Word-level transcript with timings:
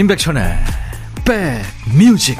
임백천의 0.00 0.56
백뮤직 1.26 2.38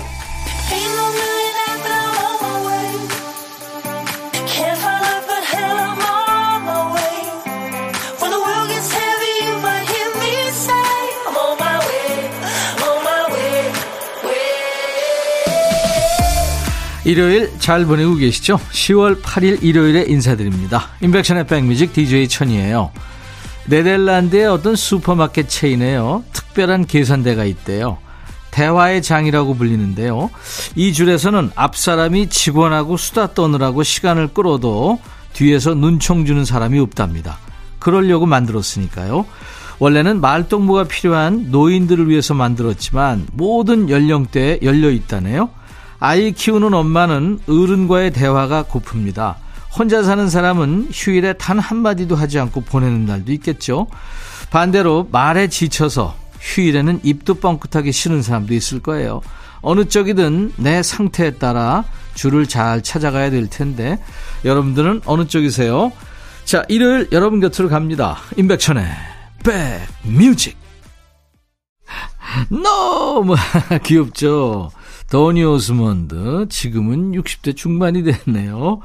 일요일 17.05 17.51
잘 17.59 17.85
보내고 17.85 18.15
계시죠? 18.15 18.57
10월 18.57 19.21
8일 19.21 19.63
일요일에 19.63 20.07
인사드립니다. 20.09 20.89
임백천의 21.03 21.47
백뮤직 21.47 21.93
DJ 21.93 22.29
천이에요. 22.29 22.91
네덜란드의 23.67 24.47
어떤 24.47 24.75
슈퍼마켓 24.75 25.51
체인에요. 25.51 26.25
특별한 26.61 26.87
계산대가 26.87 27.45
있대요. 27.45 27.97
대화의 28.51 29.01
장이라고 29.01 29.55
불리는데요. 29.55 30.29
이 30.75 30.93
줄에서는 30.93 31.53
앞사람이 31.55 32.29
직원하고 32.29 32.99
수다 32.99 33.33
떠느라고 33.33 33.83
시간을 33.83 34.29
끌어도 34.29 35.01
뒤에서 35.33 35.73
눈총 35.75 36.27
주는 36.27 36.45
사람이 36.45 36.79
없답니다. 36.79 37.39
그러려고 37.79 38.27
만들었으니까요. 38.27 39.25
원래는 39.79 40.21
말동무가 40.21 40.85
필요한 40.85 41.51
노인들을 41.51 42.11
위해서 42.11 42.35
만들었지만 42.35 43.29
모든 43.33 43.89
연령대에 43.89 44.59
열려 44.63 44.91
있다네요. 44.91 45.49
아이 45.99 46.33
키우는 46.33 46.75
엄마는 46.75 47.39
어른과의 47.49 48.13
대화가 48.13 48.65
고픕니다. 48.65 49.37
혼자 49.79 50.03
사는 50.03 50.29
사람은 50.29 50.89
휴일에 50.93 51.35
단 51.35 51.59
한마디도 51.59 52.17
하지 52.17 52.39
않고 52.39 52.63
보내는 52.63 53.07
날도 53.07 53.33
있겠죠. 53.33 53.87
반대로 54.51 55.09
말에 55.11 55.49
지쳐서 55.49 56.20
휴일에는 56.41 57.01
입도 57.03 57.35
뻥끗하게 57.35 57.93
쉬는 57.93 58.23
사람도 58.23 58.55
있을 58.55 58.81
거예요. 58.81 59.21
어느 59.63 59.85
쪽이든 59.85 60.55
내 60.57 60.83
상태에 60.83 61.33
따라 61.33 61.85
줄을 62.15 62.47
잘 62.47 62.83
찾아가야 62.83 63.31
될 63.31 63.49
텐데 63.49 63.99
여러분들은 64.45 65.03
어느 65.05 65.27
쪽이세요? 65.27 65.93
자, 66.45 66.65
일요일 66.69 67.09
여러분 67.13 67.41
곁으로 67.41 67.69
갑니다. 67.69 68.17
임백천의 68.37 68.85
백뮤직. 69.45 70.57
너무 72.49 73.35
귀엽죠? 73.85 74.71
도니 75.11 75.45
오스먼드 75.45 76.47
지금은 76.49 77.13
60대 77.13 77.57
중반이 77.57 78.05
됐네요. 78.05 78.81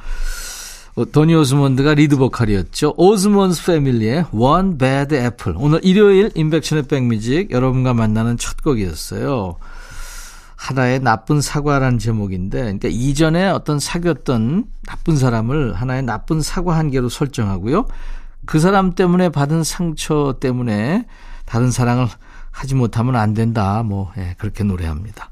어, 0.96 1.04
도니 1.04 1.36
오스몬드가 1.36 1.94
리드 1.96 2.16
보컬이었죠. 2.16 2.94
오스몬스 2.96 3.66
패밀리의 3.66 4.28
One 4.32 4.78
Bad 4.78 5.14
Apple. 5.14 5.58
오늘 5.60 5.82
일요일 5.84 6.32
임백천의 6.36 6.84
백뮤직 6.84 7.52
여러분과 7.52 7.94
만나는 7.94 8.38
첫 8.38 8.64
곡이었어요. 8.64 9.58
하나의 10.56 11.02
나쁜 11.02 11.42
사과라는 11.42 12.00
제목인데, 12.00 12.60
그러니까 12.60 12.88
이전에 12.90 13.50
어떤 13.50 13.78
사귀었던 13.78 14.64
나쁜 14.88 15.18
사람을 15.18 15.74
하나의 15.74 16.04
나쁜 16.04 16.42
사과 16.42 16.78
한 16.78 16.90
개로 16.90 17.10
설정하고요. 17.10 17.88
그 18.46 18.62
사람 18.62 18.96
때문에 18.96 19.30
받은 19.30 19.66
상처 19.66 20.38
때문에 20.40 21.06
다른 21.46 21.72
사랑을 21.72 22.08
하지 22.52 22.74
못하면 22.74 23.18
안 23.18 23.34
된다. 23.34 23.84
뭐, 23.84 24.14
예, 24.18 24.36
그렇게 24.38 24.64
노래합니다. 24.64 25.30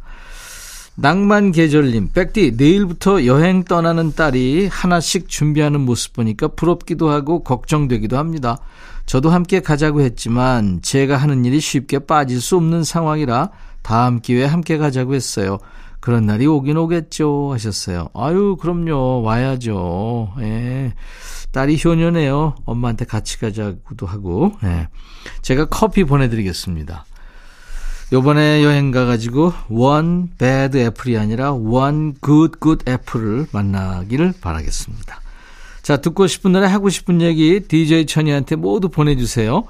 낭만 0.96 1.52
계절님, 1.52 2.10
백디, 2.14 2.54
내일부터 2.56 3.26
여행 3.26 3.64
떠나는 3.64 4.14
딸이 4.14 4.68
하나씩 4.68 5.28
준비하는 5.28 5.82
모습 5.82 6.14
보니까 6.14 6.50
부럽기도 6.50 7.10
하고 7.10 7.44
걱정되기도 7.44 8.18
합니다. 8.18 8.60
저도 9.06 9.32
함께 9.32 9.60
가자고 9.60 10.02
했지만 10.02 10.82
제가 10.82 11.18
하는 11.18 11.46
일이 11.46 11.60
쉽게 11.60 12.00
빠질 12.00 12.40
수 12.40 12.56
없는 12.58 12.84
상황이라 12.84 13.50
다음 13.82 14.22
기회에 14.22 14.46
함께 14.46 14.78
가자고 14.78 15.16
했어요. 15.16 15.58
그런 16.00 16.26
날이 16.26 16.46
오긴 16.46 16.78
오겠죠 16.78 17.52
하셨어요. 17.54 18.10
아유, 18.14 18.58
그럼요. 18.60 19.22
와야죠. 19.22 20.34
예. 20.42 20.94
딸이 21.52 21.80
효녀네요. 21.84 22.56
엄마한테 22.66 23.06
같이 23.06 23.40
가자고도 23.40 24.06
하고. 24.06 24.52
예. 24.64 24.90
제가 25.42 25.66
커피 25.66 26.04
보내드리겠습니다. 26.04 27.06
요번에 28.12 28.64
여행 28.64 28.92
가가지고 28.92 29.54
one 29.70 30.28
bad 30.38 30.78
apple이 30.78 31.18
아니라 31.18 31.54
one 31.54 32.14
good 32.24 32.60
good 32.62 32.84
apple을 32.90 33.48
만나기를 33.52 34.34
바라겠습니다. 34.42 35.22
자, 35.82 35.98
듣고 35.98 36.28
싶은 36.28 36.52
노래 36.52 36.68
하고 36.68 36.90
싶은 36.90 37.22
얘기 37.22 37.60
DJ 37.60 38.06
천이한테 38.06 38.56
모두 38.56 38.90
보내주세요. 38.90 39.64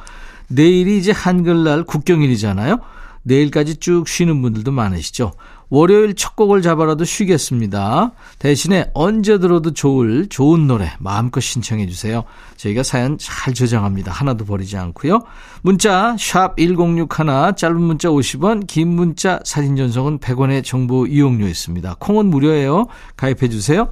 내일이 0.48 0.98
이제 0.98 1.12
한글날 1.12 1.84
국경일이잖아요. 1.84 2.80
내일까지 3.24 3.78
쭉 3.78 4.08
쉬는 4.08 4.42
분들도 4.42 4.72
많으시죠. 4.72 5.34
월요일 5.74 6.14
첫 6.14 6.36
곡을 6.36 6.62
잡아라도 6.62 7.04
쉬겠습니다. 7.04 8.12
대신에 8.38 8.92
언제 8.94 9.40
들어도 9.40 9.74
좋을 9.74 10.28
좋은 10.30 10.68
노래 10.68 10.92
마음껏 11.00 11.40
신청해 11.40 11.88
주세요. 11.88 12.26
저희가 12.58 12.84
사연 12.84 13.18
잘 13.18 13.56
저장합니다. 13.56 14.12
하나도 14.12 14.46
버리지 14.46 14.78
않고요. 14.78 15.22
문자 15.64 16.16
샵 16.20 16.56
1061, 16.58 17.56
짧은 17.58 17.82
문자 17.82 18.10
50원, 18.10 18.68
긴 18.68 18.90
문자 18.90 19.40
사진 19.46 19.76
전송은 19.76 20.20
100원의 20.20 20.64
정보 20.64 21.08
이용료 21.08 21.48
있습니다. 21.48 21.96
콩은 21.98 22.28
무료예요. 22.28 22.86
가입해 23.18 23.50
주세요. 23.50 23.90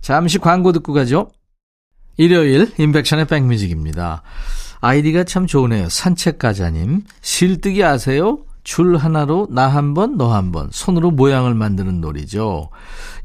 잠시 0.00 0.38
광고 0.38 0.72
듣고 0.72 0.92
가죠. 0.92 1.30
일요일 2.16 2.72
인백션의 2.76 3.28
백뮤직입니다. 3.28 4.22
아이디가 4.80 5.22
참 5.22 5.46
좋으네요. 5.46 5.90
산책가자님. 5.90 7.04
실뜨기 7.20 7.84
아세요? 7.84 8.40
줄 8.70 8.96
하나로 8.96 9.48
나 9.50 9.68
한 9.68 9.94
번, 9.94 10.16
너 10.16 10.30
한 10.32 10.52
번, 10.52 10.68
손으로 10.70 11.10
모양을 11.10 11.54
만드는 11.54 12.00
놀이죠. 12.00 12.68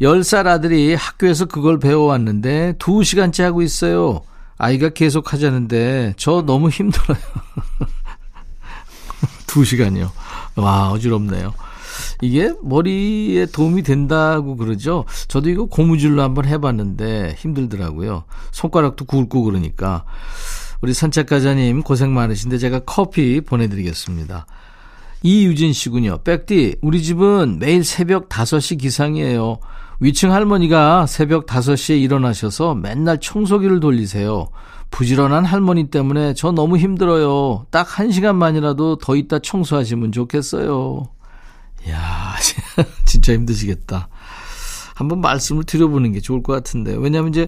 10살 0.02 0.48
아들이 0.48 0.96
학교에서 0.96 1.46
그걸 1.46 1.78
배워왔는데 1.78 2.74
2시간째 2.80 3.44
하고 3.44 3.62
있어요. 3.62 4.22
아이가 4.58 4.90
계속 4.90 5.34
하자는데 5.34 6.16
저 6.18 6.42
너무 6.42 6.70
힘들어요. 6.70 7.18
2시간이요. 9.46 10.10
와, 10.56 10.90
어지럽네요. 10.92 11.54
이게 12.22 12.52
머리에 12.64 13.46
도움이 13.46 13.84
된다고 13.84 14.58
그러죠. 14.58 15.06
저도 15.28 15.50
이거 15.50 15.66
고무줄로 15.66 16.24
한번 16.24 16.46
해봤는데 16.46 17.36
힘들더라고요. 17.38 18.24
손가락도 18.52 19.06
굵고 19.06 19.44
그러니까. 19.44 20.06
우리 20.82 20.94
산책가자님 20.94 21.84
고생 21.84 22.14
많으신데 22.16 22.58
제가 22.58 22.80
커피 22.80 23.42
보내드리겠습니다. 23.42 24.48
이유진 25.24 25.74
씨군요. 25.74 26.20
백디, 26.24 26.78
우리 26.82 27.02
집은 27.02 27.58
매일 27.60 27.84
새벽 27.84 28.30
5시 28.30 28.80
기상이에요. 28.80 29.60
위층 30.00 30.32
할머니가 30.32 31.08
새벽 31.08 31.46
5시에 31.46 32.00
일어나셔서 32.02 32.76
맨날 32.76 33.20
청소기를 33.20 33.80
돌리세요. 33.80 34.50
부지런한 34.92 35.46
할머니 35.46 35.90
때문에 35.90 36.34
저 36.36 36.52
너무 36.52 36.78
힘들어요. 36.78 37.66
딱 37.72 37.88
1시간만이라도 37.88 39.00
더 39.02 39.16
있다 39.16 39.40
청소하시면 39.40 40.12
좋겠어요. 40.12 41.06
이야, 41.88 42.36
진짜 43.06 43.34
힘드시겠다. 43.34 44.10
한번 44.94 45.22
말씀을 45.22 45.64
드려보는 45.64 46.14
게 46.14 46.22
좋을 46.22 46.44
것 46.44 46.54
같은데. 46.54 46.96
왜냐면 46.98 47.30
이제 47.30 47.48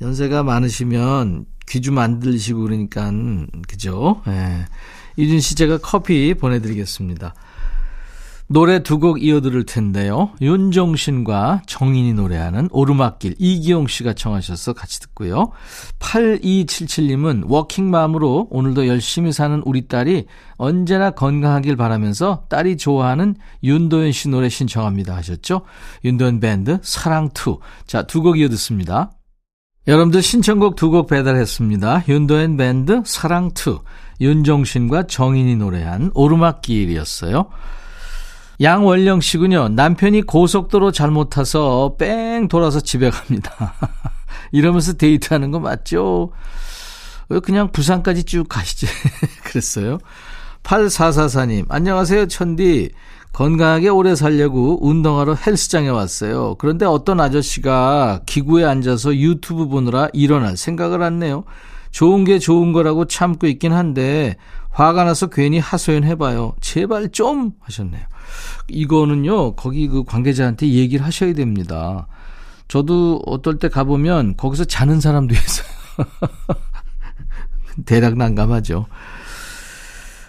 연세가 0.00 0.42
많으시면 0.44 1.46
귀 1.68 1.80
좀 1.80 1.98
안 1.98 2.20
들리시고 2.20 2.62
그러니까, 2.62 3.10
그죠? 3.68 4.22
예. 4.28 4.64
유진 5.18 5.40
씨 5.40 5.54
제가 5.54 5.78
커피 5.78 6.34
보내드리겠습니다. 6.34 7.34
노래 8.48 8.80
두 8.80 9.00
곡 9.00 9.24
이어들을 9.24 9.66
텐데요. 9.66 10.30
윤종신과 10.40 11.62
정인이 11.66 12.14
노래하는 12.14 12.68
오르막길 12.70 13.34
이기용 13.38 13.88
씨가 13.88 14.12
청하셔서 14.12 14.72
같이 14.72 15.00
듣고요. 15.00 15.50
8277님은 15.98 17.50
워킹맘으로 17.50 18.46
오늘도 18.50 18.86
열심히 18.86 19.32
사는 19.32 19.60
우리 19.64 19.88
딸이 19.88 20.26
언제나 20.58 21.10
건강하길 21.10 21.74
바라면서 21.76 22.44
딸이 22.48 22.76
좋아하는 22.76 23.34
윤도현 23.64 24.12
씨 24.12 24.28
노래 24.28 24.48
신청합니다 24.48 25.16
하셨죠. 25.16 25.62
윤도현 26.04 26.38
밴드 26.38 26.78
사랑2. 26.82 27.58
자, 27.88 28.04
두 28.04 28.22
곡 28.22 28.38
이어 28.38 28.48
듣습니다. 28.48 29.10
여러분들 29.88 30.22
신청곡 30.22 30.76
두 30.76 30.90
곡 30.90 31.08
배달했습니다. 31.08 32.04
윤도현 32.08 32.56
밴드 32.56 33.02
사랑2. 33.02 33.80
윤종신과 34.20 35.04
정인이 35.04 35.56
노래한 35.56 36.10
오르막길이었어요. 36.14 37.46
양원령 38.60 39.20
씨군요. 39.20 39.68
남편이 39.68 40.22
고속도로 40.22 40.92
잘못 40.92 41.30
타서 41.30 41.96
뺑 41.98 42.48
돌아서 42.48 42.80
집에 42.80 43.10
갑니다. 43.10 43.74
이러면서 44.52 44.94
데이트하는 44.94 45.50
거 45.50 45.60
맞죠? 45.60 46.30
왜 47.28 47.40
그냥 47.40 47.70
부산까지 47.72 48.24
쭉 48.24 48.48
가시지? 48.48 48.86
그랬어요. 49.44 49.98
8444님, 50.62 51.66
안녕하세요, 51.68 52.26
천디. 52.26 52.90
건강하게 53.32 53.90
오래 53.90 54.14
살려고 54.14 54.78
운동하러 54.86 55.34
헬스장에 55.34 55.90
왔어요. 55.90 56.54
그런데 56.54 56.86
어떤 56.86 57.20
아저씨가 57.20 58.22
기구에 58.24 58.64
앉아서 58.64 59.14
유튜브 59.14 59.68
보느라 59.68 60.08
일어날 60.14 60.56
생각을 60.56 61.02
했네요. 61.02 61.44
좋은 61.96 62.24
게 62.24 62.38
좋은 62.38 62.74
거라고 62.74 63.06
참고 63.06 63.46
있긴 63.46 63.72
한데 63.72 64.36
화가 64.68 65.04
나서 65.04 65.28
괜히 65.28 65.58
하소연 65.58 66.04
해봐요. 66.04 66.54
제발 66.60 67.08
좀 67.08 67.52
하셨네요. 67.60 68.02
이거는요, 68.68 69.56
거기 69.56 69.88
그 69.88 70.04
관계자한테 70.04 70.68
얘기를 70.68 71.06
하셔야 71.06 71.32
됩니다. 71.32 72.06
저도 72.68 73.22
어떨 73.24 73.58
때 73.58 73.70
가보면 73.70 74.36
거기서 74.36 74.66
자는 74.66 75.00
사람도 75.00 75.32
있어요. 75.32 75.66
대략 77.86 78.18
난감하죠. 78.18 78.84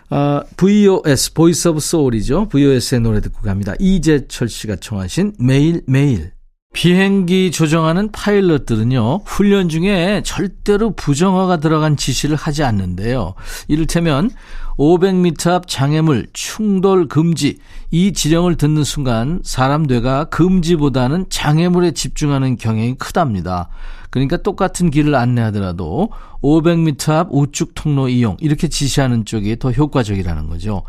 아, 0.09 0.43
VOS, 0.55 1.33
Voice 1.33 1.67
of 1.67 1.81
Soul이죠. 1.81 2.47
VOS의 2.47 3.01
노래 3.01 3.19
듣고 3.19 3.41
갑니다. 3.41 3.73
이재철 3.77 4.47
씨가 4.47 4.77
청하신 4.77 5.33
매일 5.37 5.81
매일. 5.85 6.36
비행기 6.77 7.49
조정하는 7.49 8.11
파일럿들은요, 8.11 9.21
훈련 9.25 9.67
중에 9.67 10.21
절대로 10.23 10.91
부정어가 10.91 11.57
들어간 11.57 11.97
지시를 11.97 12.35
하지 12.35 12.63
않는데요. 12.63 13.33
이를테면, 13.67 14.29
500m 14.77 15.49
앞 15.53 15.67
장애물 15.67 16.27
충돌 16.33 17.07
금지, 17.07 17.57
이 17.89 18.13
지령을 18.13 18.57
듣는 18.57 18.83
순간 18.83 19.41
사람 19.43 19.83
뇌가 19.83 20.25
금지보다는 20.25 21.25
장애물에 21.29 21.93
집중하는 21.93 22.57
경향이 22.57 22.99
크답니다. 22.99 23.69
그러니까 24.11 24.37
똑같은 24.37 24.91
길을 24.91 25.15
안내하더라도 25.15 26.11
500m 26.43 27.09
앞 27.09 27.27
우측 27.31 27.71
통로 27.73 28.07
이용, 28.07 28.37
이렇게 28.39 28.67
지시하는 28.67 29.25
쪽이 29.25 29.57
더 29.57 29.71
효과적이라는 29.71 30.47
거죠. 30.47 30.83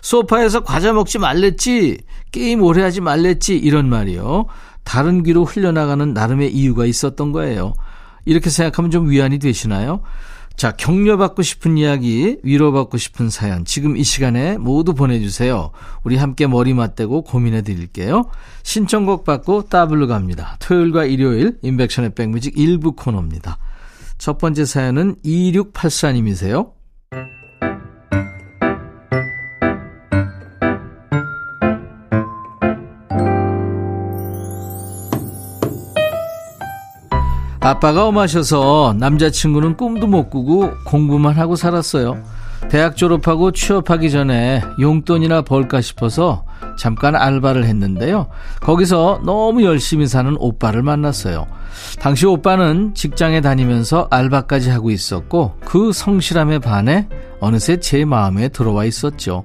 소파에서 0.00 0.60
과자 0.60 0.92
먹지 0.92 1.18
말랬지, 1.18 1.98
게임 2.30 2.62
오래 2.62 2.82
하지 2.82 3.00
말랬지, 3.00 3.56
이런 3.56 3.88
말이요. 3.88 4.46
다른 4.88 5.22
귀로 5.22 5.44
흘려나가는 5.44 6.14
나름의 6.14 6.50
이유가 6.50 6.86
있었던 6.86 7.30
거예요. 7.30 7.74
이렇게 8.24 8.48
생각하면 8.48 8.90
좀 8.90 9.10
위안이 9.10 9.38
되시나요? 9.38 10.00
자, 10.56 10.72
격려받고 10.72 11.42
싶은 11.42 11.76
이야기, 11.76 12.38
위로받고 12.42 12.96
싶은 12.96 13.28
사연, 13.28 13.66
지금 13.66 13.98
이 13.98 14.02
시간에 14.02 14.56
모두 14.56 14.94
보내주세요. 14.94 15.72
우리 16.04 16.16
함께 16.16 16.46
머리 16.46 16.72
맞대고 16.72 17.24
고민해 17.24 17.62
드릴게요. 17.62 18.30
신청곡 18.62 19.24
받고 19.24 19.64
따블로 19.68 20.06
갑니다. 20.06 20.56
토요일과 20.60 21.04
일요일, 21.04 21.58
인백션의 21.60 22.14
백뮤직 22.14 22.58
일부 22.58 22.92
코너입니다. 22.92 23.58
첫 24.16 24.38
번째 24.38 24.64
사연은 24.64 25.16
2684님이세요. 25.22 26.77
아빠가 37.68 38.06
엄하셔서 38.06 38.94
남자친구는 38.98 39.76
꿈도 39.76 40.06
못 40.06 40.30
꾸고 40.30 40.70
공부만 40.86 41.36
하고 41.36 41.54
살았어요. 41.54 42.16
대학 42.70 42.96
졸업하고 42.96 43.52
취업하기 43.52 44.10
전에 44.10 44.62
용돈이나 44.80 45.42
벌까 45.42 45.82
싶어서 45.82 46.46
잠깐 46.78 47.14
알바를 47.14 47.64
했는데요. 47.64 48.28
거기서 48.60 49.20
너무 49.22 49.64
열심히 49.64 50.06
사는 50.06 50.34
오빠를 50.38 50.82
만났어요. 50.82 51.46
당시 52.00 52.24
오빠는 52.24 52.94
직장에 52.94 53.42
다니면서 53.42 54.08
알바까지 54.10 54.70
하고 54.70 54.90
있었고 54.90 55.58
그 55.66 55.92
성실함에 55.92 56.60
반해 56.60 57.06
어느새 57.38 57.78
제 57.80 58.06
마음에 58.06 58.48
들어와 58.48 58.86
있었죠. 58.86 59.42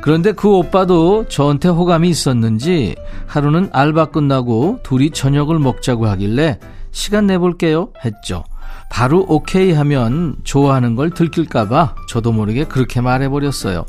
그런데 0.00 0.32
그 0.32 0.48
오빠도 0.48 1.26
저한테 1.28 1.68
호감이 1.68 2.08
있었는지 2.08 2.94
하루는 3.26 3.68
알바 3.72 4.06
끝나고 4.06 4.78
둘이 4.82 5.10
저녁을 5.10 5.58
먹자고 5.58 6.06
하길래 6.06 6.58
시간 6.90 7.26
내볼게요 7.26 7.90
했죠. 8.04 8.44
바로 8.90 9.24
오케이 9.28 9.72
하면 9.72 10.36
좋아하는 10.44 10.94
걸 10.96 11.10
들킬까봐 11.10 11.94
저도 12.08 12.32
모르게 12.32 12.64
그렇게 12.64 13.00
말해버렸어요. 13.00 13.84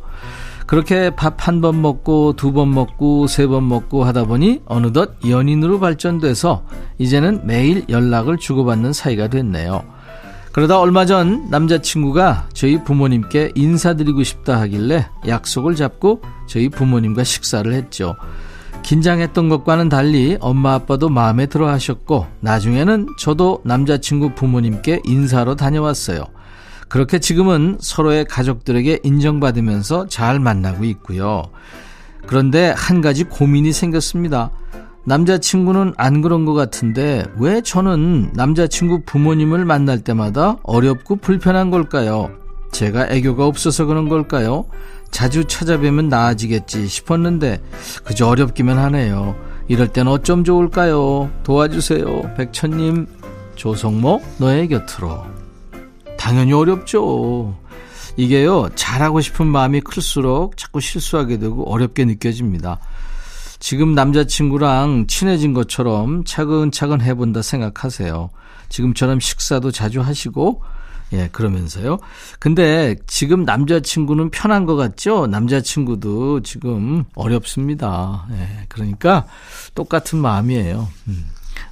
그렇게 0.68 1.10
밥 1.16 1.48
한 1.48 1.62
번 1.62 1.82
먹고 1.82 2.34
두 2.36 2.52
번 2.54 2.74
먹고 2.74 3.26
세 3.28 3.48
번 3.48 3.68
먹고 3.68 4.04
하다 4.04 4.26
보니 4.26 4.62
어느덧 4.66 5.14
연인으로 5.28 5.80
발전돼서 5.80 6.64
이제는 7.00 7.42
매일 7.48 7.86
연락을 7.90 8.38
주고받는 8.38 8.94
사이가 8.94 9.30
됐네요. 9.30 9.84
그러다 10.52 10.80
얼마 10.80 11.06
전 11.06 11.50
남자친구가 11.50 12.50
저희 12.54 12.84
부모님께 12.84 13.52
인사드리고 13.56 14.24
싶다 14.24 14.60
하길래 14.62 15.08
약속을 15.28 15.76
잡고 15.76 16.22
저희 16.48 16.70
부모님과 16.70 17.24
식사를 17.24 17.72
했죠. 17.74 18.16
긴장했던 18.84 19.50
것과는 19.50 19.90
달리 19.90 20.38
엄마 20.40 20.74
아빠도 20.74 21.10
마음에 21.10 21.46
들어 21.46 21.70
하셨고 21.70 22.26
나중에는 22.40 23.08
저도 23.18 23.62
남자친구 23.64 24.36
부모님께 24.36 25.02
인사로 25.06 25.56
다녀왔어요. 25.56 26.24
그렇게 26.88 27.20
지금은 27.20 27.78
서로의 27.80 28.26
가족들에게 28.26 29.00
인정받으면서 29.04 30.08
잘 30.08 30.40
만나고 30.40 30.84
있고요. 30.86 31.44
그런데 32.26 32.74
한 32.76 33.02
가지 33.02 33.24
고민이 33.24 33.72
생겼습니다. 33.72 34.52
남자친구는 35.06 35.94
안 35.98 36.22
그런 36.22 36.46
것 36.46 36.54
같은데 36.54 37.26
왜 37.38 37.62
저는 37.62 38.32
남자친구 38.34 39.04
부모님을 39.06 39.66
만날 39.66 40.00
때마다 40.04 40.58
어렵고 40.64 41.18
불편한 41.18 41.72
걸까요? 41.72 42.32
제가 42.72 43.08
애교가 43.10 43.46
없어서 43.46 43.86
그런 43.86 44.10
걸까요? 44.10 44.66
자주 45.12 45.46
찾아뵈면 45.46 46.10
나아지겠지 46.10 46.88
싶었는데 46.88 47.62
그저 48.04 48.28
어렵기만 48.28 48.78
하네요. 48.78 49.36
이럴 49.68 49.88
땐 49.88 50.08
어쩜 50.08 50.44
좋을까요? 50.44 51.30
도와주세요. 51.44 52.36
백천님, 52.36 53.08
조성모, 53.56 54.22
너의 54.38 54.68
곁으로. 54.68 55.26
당연히 56.18 56.54
어렵죠. 56.54 57.56
이게요, 58.18 58.70
잘하고 58.76 59.22
싶은 59.22 59.48
마음이 59.48 59.82
클수록 59.82 60.58
자꾸 60.58 60.82
실수하게 60.82 61.38
되고 61.38 61.72
어렵게 61.72 62.06
느껴집니다. 62.06 62.80
지금 63.60 63.94
남자친구랑 63.94 65.08
친해진 65.08 65.54
것처럼 65.54 66.24
차근차근 66.26 67.02
해본다 67.02 67.42
생각하세요. 67.42 68.30
지금처럼 68.70 69.20
식사도 69.20 69.72
자주 69.72 70.02
하시고, 70.02 70.62
예, 71.14 71.28
그러면서요. 71.32 71.98
근데 72.40 72.96
지금 73.08 73.44
남자친구는 73.46 74.30
편한 74.30 74.66
것 74.66 74.76
같죠? 74.76 75.28
남자친구도 75.28 76.42
지금 76.44 77.04
어렵습니다. 77.16 78.28
예, 78.32 78.66
그러니까 78.70 79.26
똑같은 79.76 80.20
마음이에요. 80.20 80.88
음, 81.08 81.26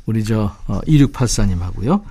우리 0.06 0.24
저, 0.24 0.56
어, 0.68 0.80
2684님 0.88 1.60
하고요. 1.60 2.04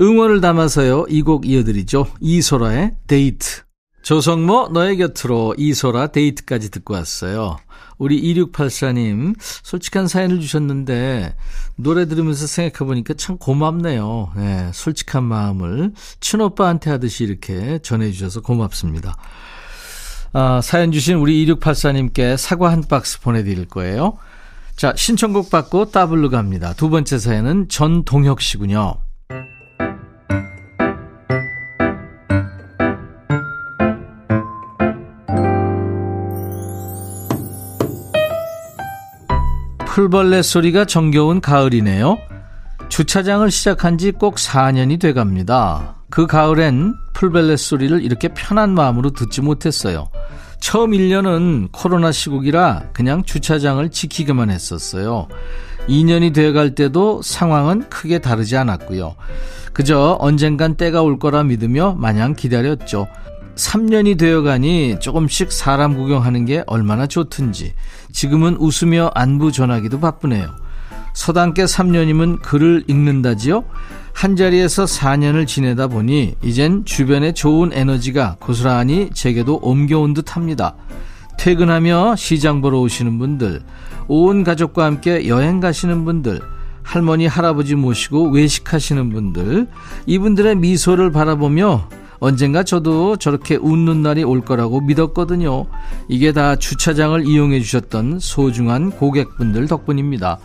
응원을 0.00 0.40
담아서요. 0.40 1.06
이 1.08 1.22
곡 1.22 1.46
이어드리죠. 1.46 2.06
이소라의 2.20 2.94
데이트. 3.06 3.62
조성모 4.02 4.68
너의 4.72 4.98
곁으로 4.98 5.54
이소라 5.56 6.08
데이트까지 6.08 6.70
듣고 6.70 6.92
왔어요. 6.94 7.56
우리 7.98 8.20
2684님 8.34 9.34
솔직한 9.40 10.08
사연을 10.08 10.40
주셨는데 10.40 11.34
노래 11.76 12.06
들으면서 12.06 12.46
생각해보니까 12.46 13.14
참 13.14 13.38
고맙네요. 13.38 14.32
네, 14.36 14.70
솔직한 14.72 15.24
마음을 15.24 15.92
친오빠한테 16.20 16.90
하듯이 16.90 17.24
이렇게 17.24 17.78
전해주셔서 17.78 18.42
고맙습니다. 18.42 19.16
아, 20.32 20.60
사연 20.62 20.90
주신 20.90 21.16
우리 21.16 21.46
2684님께 21.46 22.36
사과 22.36 22.72
한 22.72 22.82
박스 22.82 23.20
보내드릴 23.20 23.66
거예요. 23.66 24.18
자, 24.76 24.92
신청곡 24.96 25.50
받고 25.50 25.92
따블로 25.92 26.30
갑니다. 26.30 26.74
두 26.74 26.90
번째 26.90 27.18
사연은 27.18 27.68
전동혁 27.68 28.40
씨군요. 28.40 29.03
풀벌레 39.94 40.42
소리가 40.42 40.86
정겨운 40.86 41.40
가을이네요. 41.40 42.18
주차장을 42.88 43.48
시작한 43.48 43.96
지 43.96 44.10
꼭 44.10 44.34
4년이 44.34 45.00
돼 45.00 45.12
갑니다. 45.12 45.94
그 46.10 46.26
가을엔 46.26 46.94
풀벌레 47.12 47.56
소리를 47.56 48.02
이렇게 48.02 48.26
편한 48.26 48.74
마음으로 48.74 49.10
듣지 49.10 49.40
못했어요. 49.40 50.08
처음 50.58 50.90
1년은 50.90 51.68
코로나 51.70 52.10
시국이라 52.10 52.88
그냥 52.92 53.22
주차장을 53.22 53.88
지키기만 53.88 54.50
했었어요. 54.50 55.28
2년이 55.86 56.34
돼갈 56.34 56.74
때도 56.74 57.22
상황은 57.22 57.88
크게 57.88 58.18
다르지 58.18 58.56
않았고요. 58.56 59.14
그저 59.72 60.16
언젠간 60.18 60.74
때가 60.74 61.02
올 61.02 61.20
거라 61.20 61.44
믿으며 61.44 61.94
마냥 61.96 62.34
기다렸죠. 62.34 63.06
3년이 63.54 64.18
되어가니 64.18 64.98
조금씩 64.98 65.52
사람 65.52 65.96
구경하는 65.96 66.44
게 66.46 66.64
얼마나 66.66 67.06
좋든지 67.06 67.74
지금은 68.14 68.56
웃으며 68.58 69.10
안부 69.14 69.50
전하기도 69.50 69.98
바쁘네요. 69.98 70.54
서당께 71.14 71.64
3년이면 71.64 72.40
글을 72.42 72.84
읽는다지요? 72.86 73.64
한자리에서 74.12 74.84
4년을 74.84 75.46
지내다 75.48 75.88
보니 75.88 76.36
이젠 76.42 76.84
주변에 76.84 77.32
좋은 77.32 77.72
에너지가 77.72 78.36
고스란히 78.38 79.10
제게도 79.12 79.56
옮겨온 79.56 80.14
듯 80.14 80.36
합니다. 80.36 80.76
퇴근하며 81.38 82.14
시장 82.16 82.62
보러 82.62 82.78
오시는 82.78 83.18
분들, 83.18 83.62
온 84.06 84.44
가족과 84.44 84.84
함께 84.84 85.26
여행 85.26 85.58
가시는 85.58 86.04
분들, 86.04 86.40
할머니, 86.84 87.26
할아버지 87.26 87.74
모시고 87.74 88.30
외식하시는 88.30 89.10
분들, 89.10 89.66
이분들의 90.06 90.54
미소를 90.54 91.10
바라보며 91.10 91.88
언젠가 92.24 92.62
저도 92.62 93.18
저렇게 93.18 93.56
웃는 93.56 94.00
날이 94.00 94.24
올 94.24 94.40
거라고 94.40 94.80
믿었거든요. 94.80 95.66
이게 96.08 96.32
다 96.32 96.56
주차장을 96.56 97.26
이용해 97.26 97.60
주셨던 97.60 98.18
소중한 98.18 98.90
고객분들 98.92 99.66
덕분입니다. 99.66 100.38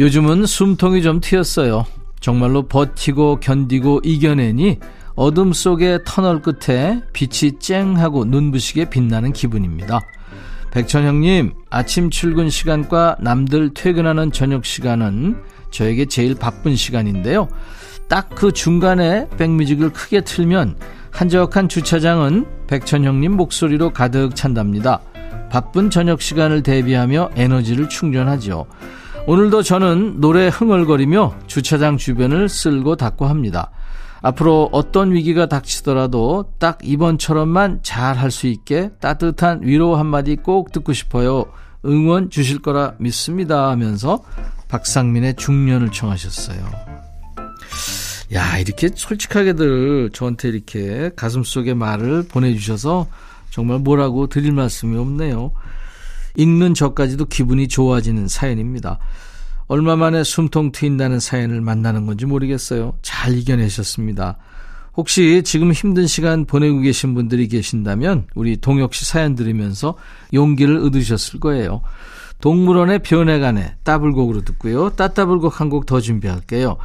요즘은 0.00 0.44
숨통이 0.46 1.02
좀 1.02 1.20
트였어요. 1.20 1.86
정말로 2.18 2.66
버티고 2.66 3.38
견디고 3.38 4.00
이겨내니 4.02 4.80
어둠 5.14 5.52
속의 5.52 6.00
터널 6.04 6.42
끝에 6.42 7.00
빛이 7.12 7.60
쨍하고 7.60 8.24
눈부시게 8.24 8.90
빛나는 8.90 9.32
기분입니다. 9.32 10.00
백천형님, 10.72 11.52
아침 11.70 12.10
출근 12.10 12.50
시간과 12.50 13.18
남들 13.20 13.72
퇴근하는 13.72 14.32
저녁 14.32 14.64
시간은 14.64 15.36
저에게 15.70 16.06
제일 16.06 16.34
바쁜 16.34 16.74
시간인데요. 16.74 17.46
딱 18.08 18.34
그 18.34 18.52
중간에 18.52 19.28
백뮤직을 19.38 19.92
크게 19.92 20.20
틀면 20.22 20.76
한적한 21.14 21.68
주차장은 21.68 22.44
백천형님 22.66 23.36
목소리로 23.36 23.90
가득 23.90 24.34
찬답니다. 24.34 25.00
바쁜 25.48 25.88
저녁 25.88 26.20
시간을 26.20 26.64
대비하며 26.64 27.30
에너지를 27.36 27.88
충전하죠. 27.88 28.66
오늘도 29.26 29.62
저는 29.62 30.20
노래 30.20 30.48
흥얼거리며 30.48 31.34
주차장 31.46 31.96
주변을 31.96 32.48
쓸고 32.48 32.96
닦고 32.96 33.26
합니다. 33.26 33.70
앞으로 34.22 34.68
어떤 34.72 35.12
위기가 35.12 35.46
닥치더라도 35.46 36.52
딱 36.58 36.78
이번처럼만 36.82 37.80
잘 37.82 38.16
할 38.16 38.30
수 38.32 38.48
있게 38.48 38.90
따뜻한 39.00 39.60
위로 39.62 39.94
한마디 39.96 40.34
꼭 40.34 40.72
듣고 40.72 40.92
싶어요. 40.92 41.44
응원 41.86 42.28
주실 42.28 42.60
거라 42.60 42.94
믿습니다 42.98 43.68
하면서 43.68 44.20
박상민의 44.68 45.36
중년을 45.36 45.92
청하셨어요. 45.92 47.03
야, 48.32 48.58
이렇게 48.58 48.88
솔직하게들 48.94 50.10
저한테 50.12 50.48
이렇게 50.48 51.10
가슴속에 51.14 51.74
말을 51.74 52.24
보내주셔서 52.28 53.06
정말 53.50 53.78
뭐라고 53.78 54.26
드릴 54.28 54.52
말씀이 54.52 54.96
없네요. 54.96 55.52
읽는 56.36 56.74
저까지도 56.74 57.26
기분이 57.26 57.68
좋아지는 57.68 58.28
사연입니다. 58.28 58.98
얼마 59.66 59.96
만에 59.96 60.24
숨통 60.24 60.72
트인다는 60.72 61.20
사연을 61.20 61.60
만나는 61.60 62.06
건지 62.06 62.26
모르겠어요. 62.26 62.94
잘 63.02 63.36
이겨내셨습니다. 63.36 64.36
혹시 64.96 65.42
지금 65.44 65.72
힘든 65.72 66.06
시간 66.06 66.44
보내고 66.44 66.80
계신 66.80 67.14
분들이 67.14 67.48
계신다면 67.48 68.26
우리 68.34 68.56
동혁 68.56 68.94
씨 68.94 69.04
사연 69.04 69.34
들으면서 69.34 69.96
용기를 70.32 70.78
얻으셨을 70.78 71.40
거예요. 71.40 71.82
동물원의 72.40 72.98
변해가네 73.00 73.76
따블곡으로 73.84 74.42
듣고요. 74.42 74.90
따따블곡 74.90 75.60
한 75.60 75.68
곡 75.70 75.86
더 75.86 76.00
준비할게요. 76.00 76.76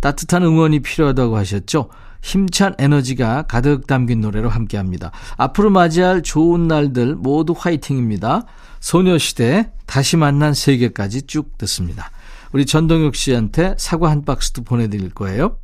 따뜻한 0.00 0.42
응원이 0.42 0.80
필요하다고 0.80 1.36
하셨죠? 1.36 1.88
힘찬 2.22 2.74
에너지가 2.78 3.42
가득 3.42 3.86
담긴 3.86 4.20
노래로 4.22 4.48
함께합니다. 4.48 5.12
앞으로 5.36 5.70
맞이할 5.70 6.22
좋은 6.22 6.66
날들 6.66 7.16
모두 7.16 7.54
화이팅입니다. 7.56 8.46
소녀시대 8.80 9.70
다시 9.86 10.16
만난 10.16 10.54
세계까지 10.54 11.22
쭉 11.26 11.56
듣습니다. 11.58 12.10
우리 12.52 12.66
전동혁 12.66 13.14
씨한테 13.14 13.74
사과 13.78 14.10
한 14.10 14.24
박스도 14.24 14.62
보내드릴 14.64 15.10
거예요. 15.10 15.58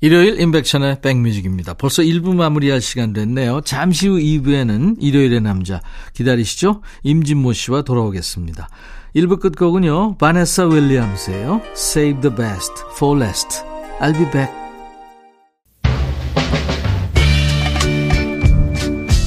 일요일 0.00 0.40
인백션의 0.40 1.00
백뮤직입니다. 1.00 1.74
벌써 1.74 2.02
1부 2.02 2.34
마무리할 2.34 2.80
시간 2.80 3.12
됐네요. 3.12 3.62
잠시 3.62 4.06
후 4.06 4.18
2부에는 4.18 4.96
일요일의 5.00 5.40
남자 5.40 5.80
기다리시죠? 6.14 6.82
임진모 7.02 7.52
씨와 7.52 7.82
돌아오겠습니다. 7.82 8.68
1부 9.16 9.40
끝곡은요. 9.40 10.18
바네사 10.18 10.66
윌리엄스예요. 10.66 11.62
Save 11.72 12.20
the 12.20 12.36
best 12.36 12.72
for 12.94 13.18
last. 13.18 13.62
I'll 14.00 14.16
be 14.16 14.30
back. 14.30 14.52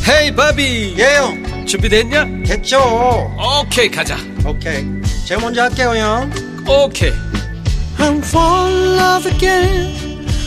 헤이 0.07 0.35
바비 0.35 0.95
예영 0.97 1.65
준비됐냐? 1.65 2.43
됐죠 2.45 2.79
오케이 3.61 3.89
가자 3.89 4.17
오케이 4.45 4.85
제가 5.25 5.41
먼저 5.41 5.63
할게요 5.63 5.93
형 5.95 6.31
오케이 6.67 7.11
I'm 7.97 8.17
fall 8.17 8.67
in 8.67 8.97
love 8.97 9.31
again 9.31 10.00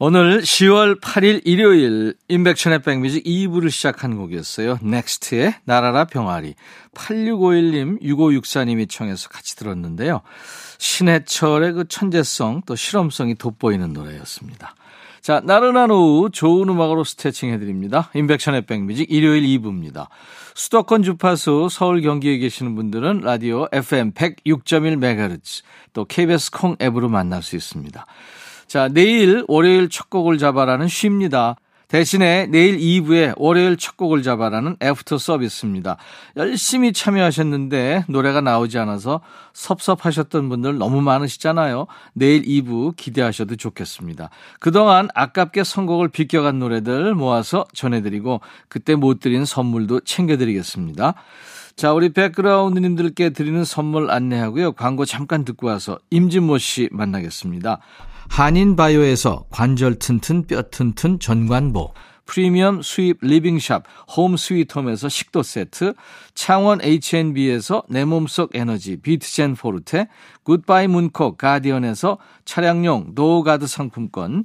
오늘 0.00 0.42
10월 0.42 1.00
8일 1.00 1.40
일요일 1.44 2.14
임백천의 2.28 2.82
백뮤직 2.82 3.24
2부를 3.24 3.68
시작한 3.68 4.16
곡이었어요. 4.16 4.78
넥스트의 4.80 5.56
날아라 5.64 6.04
병아리. 6.04 6.54
8651님, 6.94 8.00
6564님이 8.02 8.88
청해서 8.88 9.28
같이 9.28 9.56
들었는데요. 9.56 10.20
신해철의 10.78 11.72
그 11.72 11.88
천재성 11.88 12.62
또 12.64 12.76
실험성이 12.76 13.34
돋보이는 13.34 13.92
노래였습니다. 13.92 14.76
자, 15.20 15.40
나른한 15.44 15.90
오후 15.90 16.30
좋은 16.30 16.68
음악으로 16.68 17.02
스트레칭 17.02 17.50
해드립니다. 17.50 18.08
임백천의 18.14 18.66
백뮤직 18.66 19.10
일요일 19.10 19.42
2부입니다. 19.42 20.06
수도권 20.54 21.02
주파수 21.02 21.66
서울 21.72 22.02
경기에 22.02 22.38
계시는 22.38 22.76
분들은 22.76 23.22
라디오 23.22 23.66
FM 23.72 24.12
106.1MHz 24.12 25.64
또 25.92 26.04
KBS 26.04 26.52
콩 26.52 26.76
앱으로 26.80 27.08
만날 27.08 27.42
수 27.42 27.56
있습니다. 27.56 28.06
자, 28.68 28.88
내일 28.88 29.46
월요일 29.48 29.88
첫 29.88 30.10
곡을 30.10 30.36
잡아라는 30.36 30.88
쉽니다. 30.88 31.56
대신에 31.88 32.46
내일 32.48 32.76
2부에 32.76 33.32
월요일 33.38 33.78
첫 33.78 33.96
곡을 33.96 34.22
잡아라는 34.22 34.76
애프터 34.82 35.16
서비스입니다. 35.16 35.96
열심히 36.36 36.92
참여하셨는데 36.92 38.04
노래가 38.08 38.42
나오지 38.42 38.78
않아서 38.78 39.22
섭섭하셨던 39.54 40.50
분들 40.50 40.76
너무 40.76 41.00
많으시잖아요. 41.00 41.86
내일 42.12 42.42
2부 42.42 42.94
기대하셔도 42.94 43.56
좋겠습니다. 43.56 44.28
그동안 44.60 45.08
아깝게 45.14 45.64
선곡을 45.64 46.08
비껴간 46.08 46.58
노래들 46.58 47.14
모아서 47.14 47.64
전해드리고 47.72 48.42
그때 48.68 48.96
못 48.96 49.20
드린 49.20 49.46
선물도 49.46 50.00
챙겨드리겠습니다. 50.00 51.14
자, 51.74 51.92
우리 51.94 52.12
백그라운드님들께 52.12 53.30
드리는 53.30 53.64
선물 53.64 54.10
안내하고요. 54.10 54.72
광고 54.72 55.06
잠깐 55.06 55.46
듣고 55.46 55.68
와서 55.68 55.98
임진모 56.10 56.58
씨 56.58 56.90
만나겠습니다. 56.92 57.78
한인바이오에서 58.28 59.46
관절 59.50 59.96
튼튼 59.96 60.46
뼈 60.46 60.62
튼튼 60.62 61.18
전관보. 61.18 61.92
프리미엄 62.24 62.82
수입 62.82 63.18
리빙샵 63.22 63.84
홈 64.16 64.36
스위트홈에서 64.36 65.08
식도 65.08 65.42
세트. 65.42 65.94
창원 66.34 66.80
H&B에서 66.82 67.84
내 67.88 68.04
몸속 68.04 68.54
에너지 68.54 69.00
비트젠 69.00 69.54
포르테. 69.54 70.08
굿바이 70.44 70.88
문콕 70.88 71.38
가디언에서 71.38 72.18
차량용 72.44 73.12
노가드 73.14 73.66
상품권 73.66 74.44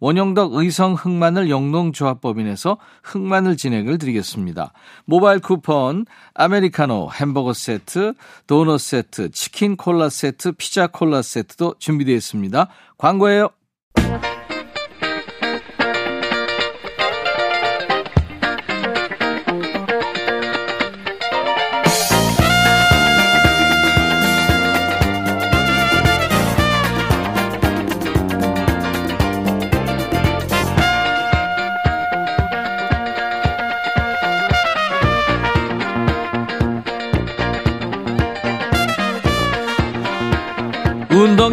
원형덕 0.00 0.54
의성 0.54 0.94
흑마늘 0.94 1.50
영농조합법인에서 1.50 2.78
흑마늘 3.02 3.56
진행을 3.56 3.98
드리겠습니다. 3.98 4.72
모바일 5.04 5.40
쿠폰, 5.40 6.06
아메리카노 6.34 7.10
햄버거 7.12 7.52
세트, 7.52 8.14
도넛 8.46 8.80
세트, 8.80 9.30
치킨 9.30 9.76
콜라 9.76 10.08
세트, 10.08 10.52
피자 10.52 10.86
콜라 10.86 11.22
세트도 11.22 11.74
준비되어 11.78 12.16
있습니다. 12.16 12.68
광고예요. 12.98 13.50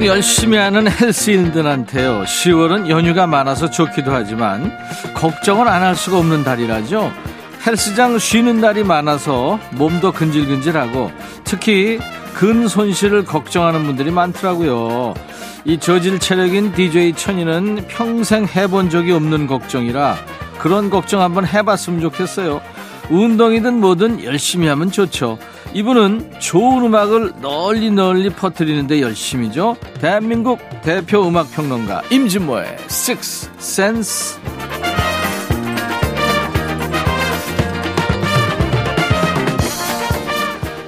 열심히 0.07 0.57
하는 0.57 0.89
헬스인들한테요. 0.89 2.23
10월은 2.23 2.89
연휴가 2.89 3.27
많아서 3.27 3.69
좋기도 3.69 4.11
하지만 4.11 4.71
걱정은 5.13 5.67
안할 5.67 5.95
수가 5.95 6.17
없는 6.17 6.43
달이라죠. 6.43 7.11
헬스장 7.65 8.17
쉬는 8.17 8.61
날이 8.61 8.83
많아서 8.83 9.59
몸도 9.71 10.13
근질근질하고 10.13 11.11
특히 11.43 11.99
근 12.33 12.67
손실을 12.67 13.25
걱정하는 13.25 13.83
분들이 13.83 14.09
많더라고요. 14.09 15.13
이 15.65 15.77
저질 15.77 16.19
체력인 16.19 16.73
DJ 16.73 17.13
천이는 17.13 17.85
평생 17.89 18.45
해본 18.45 18.89
적이 18.89 19.11
없는 19.11 19.47
걱정이라 19.47 20.15
그런 20.57 20.89
걱정 20.89 21.21
한번 21.21 21.45
해봤으면 21.45 21.99
좋겠어요. 21.99 22.61
운동이든 23.09 23.79
뭐든 23.79 24.23
열심히 24.23 24.67
하면 24.67 24.91
좋죠. 24.91 25.37
이분은 25.73 26.39
좋은 26.39 26.85
음악을 26.85 27.33
널리 27.41 27.91
널리 27.91 28.29
퍼뜨리는데 28.29 29.01
열심히죠. 29.01 29.77
대한민국 29.99 30.59
대표 30.81 31.27
음악 31.27 31.51
평론가 31.51 32.03
임진모의 32.11 32.77
Six 32.85 33.51
Sense. 33.59 34.39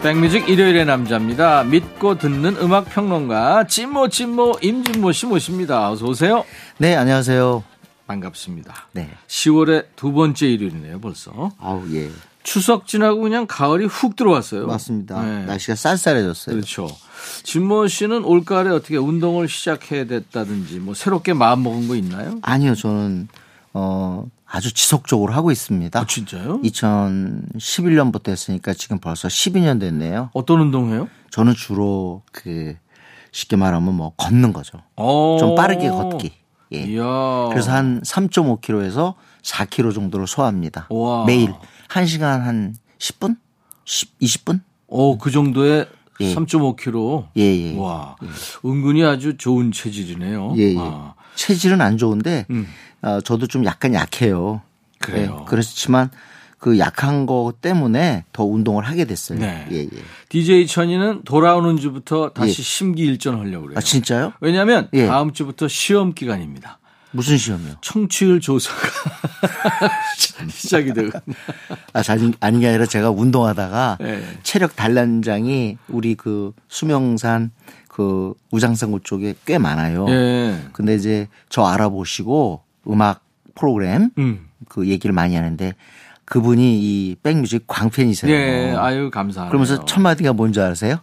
백뮤직 0.02 0.48
일요일의 0.48 0.86
남자입니다. 0.86 1.64
믿고 1.66 2.18
듣는 2.18 2.56
음악 2.62 2.86
평론가 2.86 3.66
찐모 3.68 4.08
찐모 4.08 4.60
임진모 4.62 5.12
씨 5.12 5.26
모십니다. 5.26 5.92
어서 5.92 6.06
오세요. 6.06 6.46
네, 6.78 6.96
안녕하세요. 6.96 7.69
반갑습니다. 8.10 8.74
네. 8.94 9.08
10월의 9.28 9.86
두 9.96 10.12
번째 10.12 10.48
일요일이네요, 10.48 11.00
벌써. 11.00 11.51
아우, 11.60 11.88
예. 11.94 12.10
추석 12.42 12.88
지나고 12.88 13.22
그냥 13.22 13.46
가을이 13.48 13.86
훅 13.86 14.16
들어왔어요. 14.16 14.66
맞습니다. 14.66 15.24
네. 15.24 15.46
날씨가 15.46 15.75
쌀쌀해졌어요. 15.75 16.56
그렇죠. 16.56 16.88
진모 17.44 17.88
씨는 17.88 18.25
올가을에 18.25 18.72
어떻게 18.72 18.98
운동을 18.98 19.48
시작해야 19.48 20.06
됐다든지 20.06 20.80
뭐 20.80 20.96
새롭게 20.96 21.34
마음 21.34 21.62
먹은 21.62 21.88
거 21.88 21.96
있나요? 21.96 22.39
아니요, 22.42 22.74
저는, 22.74 23.28
어, 23.74 24.25
아주 24.48 24.74
지속적으로 24.74 25.34
하고 25.34 25.51
있습니다. 25.51 26.00
아, 26.00 26.06
진짜요? 26.08 26.62
2011년부터 26.63 28.30
했으니까 28.30 28.74
지금 28.74 28.98
벌써 28.98 29.28
12년 29.28 29.80
됐네요. 29.80 30.32
어떤 30.34 30.62
운동해요? 30.62 31.08
저는 31.30 31.54
주로 31.54 32.24
그, 32.32 32.75
쉽게 33.32 33.56
말하면 33.56 33.94
뭐 33.94 34.13
걷는 34.18 34.54
거죠. 34.54 34.82
어. 34.96 35.38
좀 35.39 35.54
빠르게 35.54 35.89
걷기. 35.89 36.39
예. 36.72 36.86
그래서 37.50 37.72
한 37.72 38.02
3.5km에서 38.02 39.16
4km 39.44 39.94
정도를 39.94 40.28
소화합니다. 40.28 40.88
와. 40.90 41.26
매일 41.26 41.54
1시간 41.90 42.40
한 42.42 42.76
10분? 43.00 43.38
10, 43.86 44.20
20분? 44.20 44.62
어, 44.88 45.18
그 45.18 45.32
정도에 45.32 45.88
예. 46.22 46.36
3.5kg. 46.36 47.28
예, 47.38 47.42
예. 47.42 47.78
와. 47.78 48.16
은근히 48.66 49.04
아주 49.04 49.38
좋은 49.38 49.72
체질이네요. 49.72 50.56
예, 50.58 50.74
예. 50.74 50.76
아, 50.78 51.14
체질은 51.36 51.82
안 51.82 51.98
좋은데 51.98 52.46
음. 52.50 52.68
어, 53.02 53.22
저도 53.22 53.48
좀 53.48 53.66
약간 53.66 53.94
약해요. 53.94 54.62
그래요? 55.00 55.40
예, 55.42 55.46
그렇지만 55.46 56.12
그 56.60 56.78
약한 56.78 57.25
거 57.25 57.54
때문에 57.62 58.25
더 58.34 58.44
운동을 58.44 58.84
하게 58.84 59.06
됐어요. 59.06 59.39
네. 59.39 59.66
예, 59.72 59.78
예. 59.84 59.89
DJ 60.28 60.68
천이는 60.68 61.24
돌아오는 61.24 61.78
주부터 61.78 62.30
다시 62.30 62.62
심기일전하려고 62.62 63.63
그래요. 63.68 63.78
아 63.78 63.82
진짜요? 63.82 64.34
왜냐하면 64.42 64.89
예. 64.94 65.08
다음 65.08 65.32
주부터 65.32 65.68
시험 65.70 66.13
기간입니다. 66.13 66.80
무슨 67.12 67.38
시험이요? 67.38 67.75
청취율 67.82 68.39
조사가 68.39 68.88
시작이 70.50 70.94
되고. 70.94 71.18
아, 71.94 72.03
잘 72.03 72.20
아닌 72.40 72.60
게 72.60 72.68
아니라 72.68 72.86
제가 72.86 73.10
운동하다가 73.10 73.98
예. 74.01 74.24
체력 74.44 74.75
단련장이 74.75 75.77
우리 75.88 76.14
그 76.16 76.51
수명산 76.68 77.51
그 77.88 78.33
우장산구 78.51 79.00
쪽에 79.03 79.33
꽤 79.46 79.57
많아요. 79.57 80.07
예. 80.10 80.60
근데 80.74 80.94
이제 80.94 81.27
저 81.48 81.64
알아보시고 81.64 82.62
음악 82.90 83.22
프로그램 83.55 84.12
음. 84.18 84.48
그 84.68 84.88
얘기를 84.88 85.14
많이 85.14 85.36
하는데 85.36 85.74
그분이 86.29 86.79
이 86.79 87.15
백뮤직 87.22 87.65
광팬이세요. 87.68 88.31
예. 88.31 88.75
아유 88.77 89.09
감사하네요. 89.11 89.50
그러면서 89.50 89.85
첫 89.85 90.00
마디가 90.00 90.33
뭔지 90.33 90.61
아세요? 90.61 90.98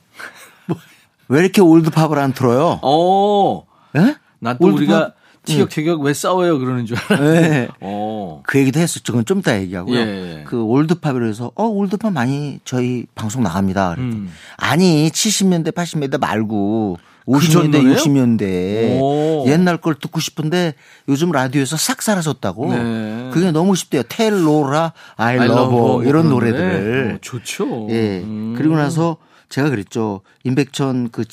왜 1.28 1.40
이렇게 1.40 1.60
올드팝을 1.60 2.18
안 2.18 2.32
틀어요? 2.32 2.78
어. 2.82 3.66
예? 3.96 4.16
난또 4.38 4.64
old 4.64 4.70
pop? 4.70 4.78
우리가 4.78 5.12
티격태격 5.46 6.00
왜 6.02 6.12
싸워요 6.12 6.58
그러는 6.58 6.86
줄 6.86 6.96
알았는데. 6.96 7.48
네. 7.48 7.68
어. 7.80 8.42
그 8.46 8.58
얘기도 8.58 8.80
했었죠. 8.80 9.12
그건 9.12 9.24
좀 9.24 9.40
이따 9.40 9.58
얘기하고요. 9.60 9.98
예. 9.98 10.44
그 10.46 10.62
old 10.62 10.83
pop이라 10.83 11.26
해서 11.26 11.50
어 11.56 11.64
old 11.64 11.88
pop 11.88 12.12
많이 12.12 12.60
저희 12.64 13.06
방송 13.14 13.42
나갑니다. 13.42 13.94
그랬더니 13.94 14.16
음. 14.16 14.32
아니 14.56 15.08
70년대 15.10 15.72
80년대 15.72 16.20
말고 16.20 16.98
그 16.98 17.02
50년대 17.26 17.52
정도예요? 17.52 17.96
60년대 17.96 19.00
오. 19.00 19.44
옛날 19.48 19.76
걸 19.78 19.94
듣고 19.96 20.20
싶은데 20.20 20.74
요즘 21.08 21.32
라디오에서 21.32 21.76
싹 21.76 22.02
사라졌다고. 22.02 22.72
네. 22.72 23.30
그게 23.32 23.50
너무 23.50 23.74
아쉽대요. 23.74 24.02
Tell 24.04 24.43
Laura 24.43 24.92
I 25.16 25.38
I 25.38 25.46
love 25.46 25.56
love 25.56 25.88
her 26.02 26.08
이런 26.08 26.22
뭐 26.28 26.32
노래들을. 26.34 26.70
그러는데. 26.70 27.14
어, 27.14 27.18
좋죠. 27.20 27.88
예. 27.90 28.20
음. 28.20 28.54
그리고 28.56 28.76
나서 28.76 29.16
제가 29.48 29.70
그랬죠. 29.70 30.20
임백천 30.44 31.10
그 31.10 31.24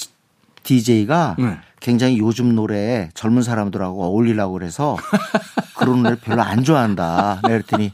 DJ가 0.64 1.36
네. 1.38 1.58
굉장히 1.80 2.18
요즘 2.18 2.56
노래 2.56 3.10
젊은 3.14 3.42
사람들하고 3.44 4.04
어울리려고 4.06 4.54
그래서 4.54 4.98
그런 5.76 6.02
노래 6.02 6.16
별로 6.16 6.42
안 6.42 6.64
좋아한다. 6.64 7.42
내가 7.44 7.48
그랬더니 7.50 7.92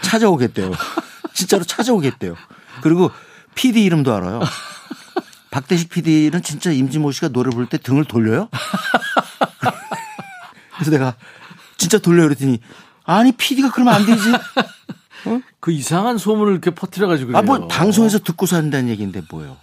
찾아오겠대요. 0.00 0.72
진짜로 1.34 1.64
찾아오겠대요. 1.64 2.34
그리고 2.82 3.10
PD 3.54 3.84
이름도 3.84 4.14
알아요. 4.14 4.40
박대식 5.56 5.88
PD는 5.88 6.42
진짜 6.42 6.70
임진모 6.70 7.12
씨가 7.12 7.28
노래 7.28 7.48
부를 7.48 7.66
때 7.66 7.78
등을 7.78 8.04
돌려요? 8.04 8.50
그래서 10.76 10.90
내가 10.90 11.14
진짜 11.78 11.96
돌려 11.98 12.24
그랬더니 12.24 12.60
아니 13.04 13.32
PD가 13.32 13.70
그러면 13.70 13.94
안 13.94 14.04
되지. 14.04 14.22
그 15.60 15.72
이상한 15.72 16.18
소문을 16.18 16.52
이렇게 16.52 16.72
퍼뜨려 16.72 17.08
가지고 17.08 17.28
그래요. 17.28 17.38
아, 17.38 17.42
뭐 17.42 17.66
방송에서 17.68 18.18
듣고 18.18 18.44
산다는 18.44 18.90
얘기인데 18.90 19.22
뭐예요? 19.30 19.56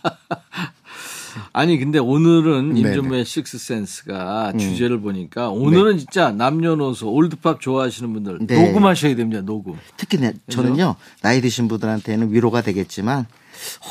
아니 1.54 1.78
근데 1.78 2.00
오늘은 2.00 2.74
네네. 2.74 2.82
음. 2.82 2.88
임종모의 2.88 3.26
식스센스가 3.26 4.54
주제를 4.58 5.00
보니까 5.00 5.50
오늘은 5.50 6.00
진짜 6.00 6.32
남녀노소 6.32 7.12
올드팝 7.12 7.62
좋아하시는 7.62 8.12
분들 8.14 8.40
네. 8.48 8.66
녹음하셔야 8.66 9.16
됩니다. 9.16 9.44
녹음. 9.44 9.76
특히 9.98 10.18
내- 10.18 10.34
저는요 10.50 10.96
나이 11.22 11.40
드신 11.40 11.68
분들한테는 11.68 12.34
위로가 12.34 12.62
되겠지만 12.62 13.28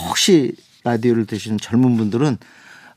혹시 0.09 0.57
라디오를 0.85 1.27
드시는 1.27 1.59
젊은 1.59 1.97
분들은 1.97 2.39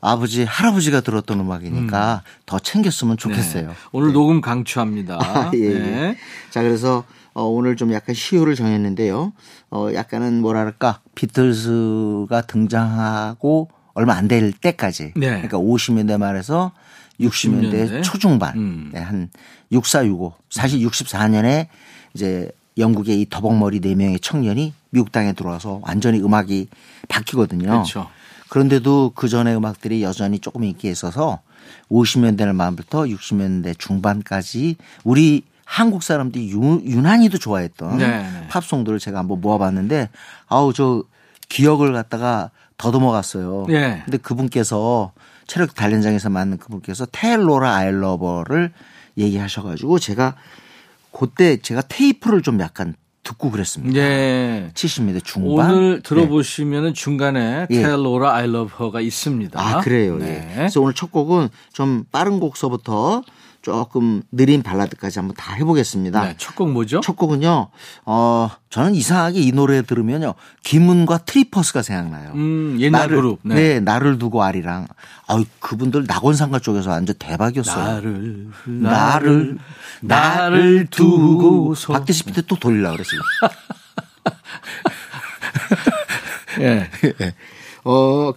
아버지 0.00 0.44
할아버지가 0.44 1.00
들었던 1.00 1.40
음악이니까 1.40 2.22
더 2.44 2.58
챙겼으면 2.58 3.16
좋겠어요. 3.16 3.68
네. 3.68 3.74
오늘 3.92 4.12
녹음 4.12 4.40
강추합니다. 4.40 5.18
아, 5.20 5.50
예, 5.54 5.58
예. 5.58 5.78
네. 5.78 6.16
자 6.50 6.62
그래서 6.62 7.04
어, 7.32 7.44
오늘 7.44 7.76
좀 7.76 7.92
약간 7.92 8.14
시효를 8.14 8.54
정했는데요. 8.54 9.32
어, 9.70 9.88
약간은 9.94 10.40
뭐랄까 10.40 11.00
비틀스가 11.14 12.42
등장하고 12.42 13.70
얼마 13.94 14.14
안 14.14 14.28
될 14.28 14.52
때까지. 14.52 15.12
네. 15.16 15.26
그러니까 15.28 15.58
50년대 15.58 16.18
말에서 16.18 16.72
60년대, 17.20 17.72
60년대. 17.72 18.02
초중반. 18.02 18.56
음. 18.58 18.90
네, 18.92 19.00
한 19.00 19.30
6465. 19.72 20.34
사실 20.50 20.80
64년에 20.80 21.68
이제 22.14 22.50
영국의 22.78 23.20
이 23.20 23.26
더벅머리 23.28 23.80
네 23.80 23.94
명의 23.94 24.18
청년이 24.20 24.74
미국 24.90 25.12
땅에 25.12 25.32
들어와서 25.32 25.80
완전히 25.82 26.20
음악이 26.20 26.68
바뀌거든요. 27.08 27.68
그렇죠. 27.68 28.08
그런데도 28.48 29.12
그 29.14 29.28
전의 29.28 29.56
음악들이 29.56 30.02
여전히 30.02 30.38
조금 30.38 30.64
인기 30.64 30.88
있어서 30.88 31.40
50년대 31.90 32.52
말부터 32.52 33.04
60년대 33.04 33.78
중반까지 33.78 34.76
우리 35.04 35.42
한국 35.64 36.02
사람들이 36.04 36.50
유, 36.50 36.80
유난히도 36.84 37.38
좋아했던 37.38 37.98
네, 37.98 38.06
네. 38.06 38.48
팝송들을 38.48 39.00
제가 39.00 39.18
한번 39.18 39.40
모아봤는데 39.40 40.10
아우 40.46 40.72
저 40.72 41.02
기억을 41.48 41.92
갖다가 41.92 42.50
더듬어 42.78 43.10
갔어요. 43.10 43.66
예. 43.70 44.02
근데 44.04 44.18
그분께서 44.18 45.12
체력 45.46 45.74
단련장에서 45.74 46.30
만난 46.30 46.58
그분께서 46.58 47.06
테일로라 47.10 47.74
아일러버를 47.74 48.72
얘기하셔가지고 49.16 49.98
제가 49.98 50.34
그때 51.18 51.56
제가 51.56 51.82
테이프를 51.82 52.42
좀 52.42 52.60
약간 52.60 52.94
듣고 53.22 53.50
그랬습니다. 53.50 53.98
예. 53.98 54.70
70년대 54.74 55.24
중반. 55.24 55.70
오늘 55.70 55.96
네. 55.96 56.02
들어보시면은 56.02 56.94
중간에 56.94 57.66
예. 57.70 57.74
Tell 57.74 58.00
Laura 58.00 58.28
I 58.28 58.44
Love 58.44 58.74
Her가 58.78 59.00
있습니다. 59.00 59.60
아, 59.60 59.80
그래요. 59.80 60.18
네. 60.18 60.46
예. 60.50 60.54
그래서 60.54 60.80
오늘 60.80 60.94
첫 60.94 61.10
곡은 61.10 61.48
좀 61.72 62.04
빠른 62.12 62.38
곡서부터 62.38 63.22
조금 63.66 64.22
느린 64.30 64.62
발라드까지 64.62 65.18
한번 65.18 65.34
다 65.34 65.54
해보겠습니다. 65.54 66.24
네, 66.24 66.34
첫곡 66.38 66.70
뭐죠? 66.70 67.00
첫 67.00 67.16
곡은요, 67.16 67.66
어, 68.04 68.50
저는 68.70 68.94
이상하게 68.94 69.40
이 69.40 69.50
노래 69.50 69.82
들으면요, 69.82 70.34
김훈과 70.62 71.18
트리퍼스가 71.24 71.82
생각나요. 71.82 72.30
음, 72.36 72.76
옛날 72.78 73.00
나를, 73.00 73.16
그룹. 73.16 73.40
네. 73.42 73.54
네. 73.56 73.80
나를 73.80 74.20
두고 74.20 74.44
아리랑. 74.44 74.86
아유, 75.26 75.44
그분들 75.58 76.04
낙원상가 76.06 76.60
쪽에서 76.60 76.90
완전 76.90 77.16
대박이었어요. 77.18 77.84
나를 77.84 78.50
나를, 78.66 79.58
나를 80.00 80.86
두고서 80.88 81.92
박대식 81.92 82.26
밑에 82.26 82.42
또 82.42 82.54
돌리려고 82.54 82.98
그랬어요. 82.98 83.20
예. 86.60 86.88
어, 87.82 88.32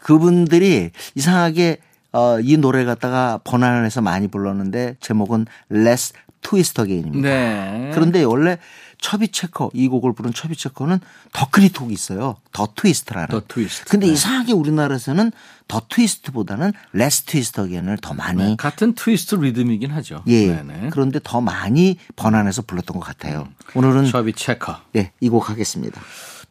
그분들이 0.00 0.90
이상하게 1.14 1.78
어, 2.14 2.38
이 2.40 2.56
노래 2.56 2.84
갖다가 2.84 3.40
번안을 3.44 3.84
해서 3.84 4.00
많이 4.00 4.28
불렀는데 4.28 4.96
제목은 5.00 5.46
Let's 5.70 6.12
Twist 6.42 6.80
Again입니다. 6.80 7.28
네. 7.28 7.90
그런데 7.94 8.22
원래 8.22 8.58
처비 9.00 9.28
체커 9.28 9.70
이 9.74 9.88
곡을 9.88 10.12
부른 10.14 10.32
처비 10.32 10.54
체커는 10.56 11.00
더 11.32 11.48
큰 11.50 11.63
히트곡이 11.63 11.92
있어요. 11.92 12.36
The 12.52 12.68
Twist라는. 12.76 13.28
The 13.28 13.42
Twist. 13.48 13.86
근데 13.90 14.06
네. 14.06 14.12
이상하게 14.12 14.52
우리나라에서는 14.52 15.32
The 15.66 15.82
Twist보다는 15.88 16.72
Let's 16.92 17.22
Twist 17.24 17.60
Again을 17.62 17.98
더 18.00 18.14
많이 18.14 18.42
네, 18.42 18.56
같은 18.56 18.94
트위스트 18.94 19.34
리듬이긴 19.34 19.90
하죠. 19.90 20.22
예. 20.28 20.54
네네. 20.54 20.90
그런데 20.92 21.18
더 21.22 21.40
많이 21.40 21.98
번안해서 22.16 22.62
불렀던 22.62 23.00
것 23.00 23.04
같아요. 23.06 23.48
오늘은 23.74 24.06
처비 24.06 24.34
체커. 24.34 24.76
예, 24.96 25.10
이 25.20 25.28
곡 25.28 25.50
하겠습니다. 25.50 26.00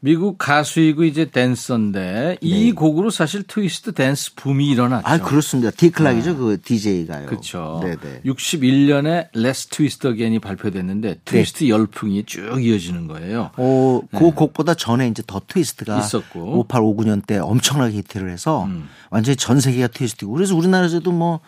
미국 0.06 0.38
가수이고 0.38 1.06
이제 1.06 1.24
댄서인데 1.24 2.36
이 2.42 2.74
곡으로 2.74 3.10
사실 3.10 3.44
트위스트 3.44 3.94
댄스 3.94 4.36
붐이 4.36 4.68
일어났죠. 4.68 5.08
아, 5.08 5.18
그렇습니다. 5.18 5.72
딕 5.72 5.84
클락이죠. 5.84 6.36
그 6.36 6.62
DJ가요. 6.62 7.28
그렇죠. 7.28 7.80
네네. 7.82 8.24
61년에 8.26 9.30
Let's 9.34 9.68
Twist 9.68 10.08
Again이 10.08 10.40
발표됐는데 10.40 11.22
트위스트 11.24 11.70
열풍이 11.70 12.26
쭉 12.26 12.62
이어지는 12.62 13.08
거예요. 13.08 13.52
어, 13.56 14.02
그 14.12 14.32
곡보다 14.32 14.74
전에 14.74 15.08
이제 15.08 15.24
The 15.26 15.42
Twist가 15.48 15.96
네. 15.96 16.02
있었고. 16.02 16.60
58, 16.60 16.82
59년 16.82 17.26
때 17.26 17.38
엄청나게 17.38 17.96
히트를 18.00 18.30
해서 18.30 18.68
완전히 19.10 19.38
전 19.38 19.62
세계가 19.62 19.88
트위스트고 19.88 20.34
그래서 20.34 20.54
우리나라에서도 20.54 21.10
뭐 21.14 21.40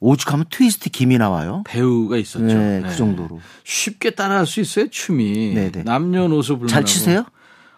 오죽하면 0.00 0.46
트위스트 0.48 0.88
김이 0.88 1.18
나와요. 1.18 1.64
배우가 1.66 2.16
있었죠. 2.16 2.46
네, 2.46 2.82
그 2.82 2.96
정도로. 2.96 3.40
쉽게 3.62 4.10
따라할 4.10 4.46
수 4.46 4.60
있어요, 4.60 4.88
춤이. 4.88 5.54
네네. 5.54 5.82
남녀노소 5.84 6.58
불문하고. 6.58 6.68
잘 6.68 6.84
치세요? 6.84 7.26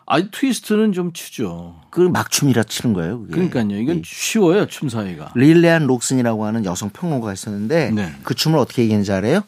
아니, 0.07 0.31
트위스트는 0.31 0.93
좀 0.93 1.13
추죠. 1.13 1.81
그 1.91 2.01
막춤이라 2.01 2.63
치는 2.65 2.95
거예요. 2.95 3.21
그게. 3.23 3.33
그러니까요. 3.33 3.81
이건 3.81 4.03
쉬워요, 4.05 4.67
춤 4.67 4.89
사이가. 4.89 5.33
릴레안 5.35 5.87
록슨이라고 5.87 6.45
하는 6.47 6.65
여성 6.65 6.91
평론가가 6.91 7.33
있었는데 7.33 7.91
네. 7.91 8.13
그 8.23 8.35
춤을 8.35 8.59
어떻게 8.59 8.83
얘기했는지 8.83 9.13
알아요? 9.13 9.43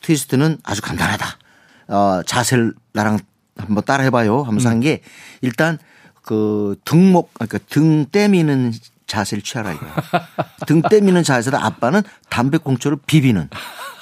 트위스트는 0.00 0.58
아주 0.64 0.82
간단하다. 0.82 1.26
어, 1.88 2.22
자세를 2.26 2.74
나랑 2.92 3.18
한번 3.56 3.84
따라해봐요 3.84 4.42
하면서 4.42 4.68
한게 4.68 5.02
일단 5.40 5.78
그 6.22 6.76
등목, 6.84 7.34
그러니까 7.34 7.58
등 7.68 8.06
떼미는 8.10 8.72
자세를 9.06 9.42
취하라 9.42 9.72
이거야. 9.72 9.94
등 10.66 10.82
떼미는 10.82 11.22
자세다 11.22 11.64
아빠는 11.64 12.02
담배꽁초를 12.28 12.98
비비는 13.06 13.48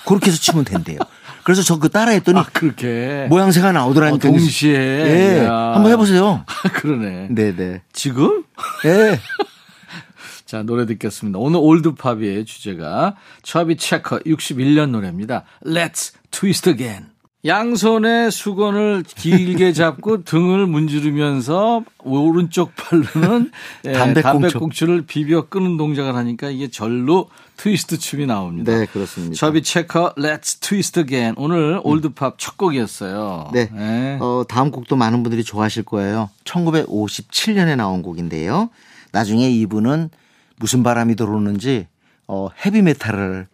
그렇게 0.06 0.30
해서 0.30 0.38
치면 0.40 0.64
된대요. 0.64 0.98
그래서 1.44 1.62
저 1.62 1.78
그 1.80 1.88
따라했더니 1.88 2.38
아, 2.38 2.44
그렇게. 2.52 3.26
모양새가 3.30 3.72
나오더라니까. 3.72 4.28
어, 4.28 4.30
동시에. 4.32 4.74
예. 4.74 5.44
야. 5.44 5.72
한번 5.74 5.90
해보세요. 5.92 6.44
그러네. 6.74 7.28
네네. 7.30 7.82
지금? 7.92 8.44
예. 8.84 9.18
자, 10.46 10.62
노래 10.62 10.84
듣겠습니다. 10.86 11.38
오늘 11.38 11.60
올드팝의 11.62 12.44
주제가 12.44 13.14
처비 13.42 13.76
체커 13.76 14.18
61년 14.20 14.90
노래입니다. 14.90 15.44
Let's 15.64 16.12
twist 16.30 16.68
again. 16.68 17.06
양손에 17.46 18.28
수건을 18.30 19.02
길게 19.06 19.72
잡고 19.72 20.24
등을 20.24 20.66
문지르면서 20.66 21.84
오른쪽 22.00 22.72
팔로는 22.76 23.50
예, 23.86 23.92
담배꽁초. 23.92 24.22
담배꽁초를 24.22 25.06
비벼 25.06 25.46
끄는 25.48 25.76
동작을 25.78 26.14
하니까 26.16 26.50
이게 26.50 26.68
절로 26.68 27.30
트위스트 27.60 27.98
춤이 27.98 28.24
나옵니다. 28.24 28.72
네, 28.72 28.86
그렇습니다. 28.86 29.36
처비 29.36 29.62
체커 29.62 30.14
Let's 30.14 30.58
twist 30.62 30.98
again. 30.98 31.34
오늘 31.36 31.78
올드팝 31.84 32.36
첫 32.38 32.56
곡이었어요. 32.56 33.50
네. 33.52 33.68
예. 33.76 34.18
어, 34.18 34.44
다음 34.48 34.70
곡도 34.70 34.96
많은 34.96 35.22
분들이 35.22 35.44
좋아하실 35.44 35.82
거예요. 35.82 36.30
1957년에 36.44 37.76
나온 37.76 38.00
곡인데요. 38.00 38.70
나중에 39.12 39.50
이분은 39.50 40.08
무슨 40.56 40.82
바람이 40.82 41.16
들었는지 41.16 41.86
어, 42.26 42.48
헤비 42.64 42.80
메탈로 42.80 43.44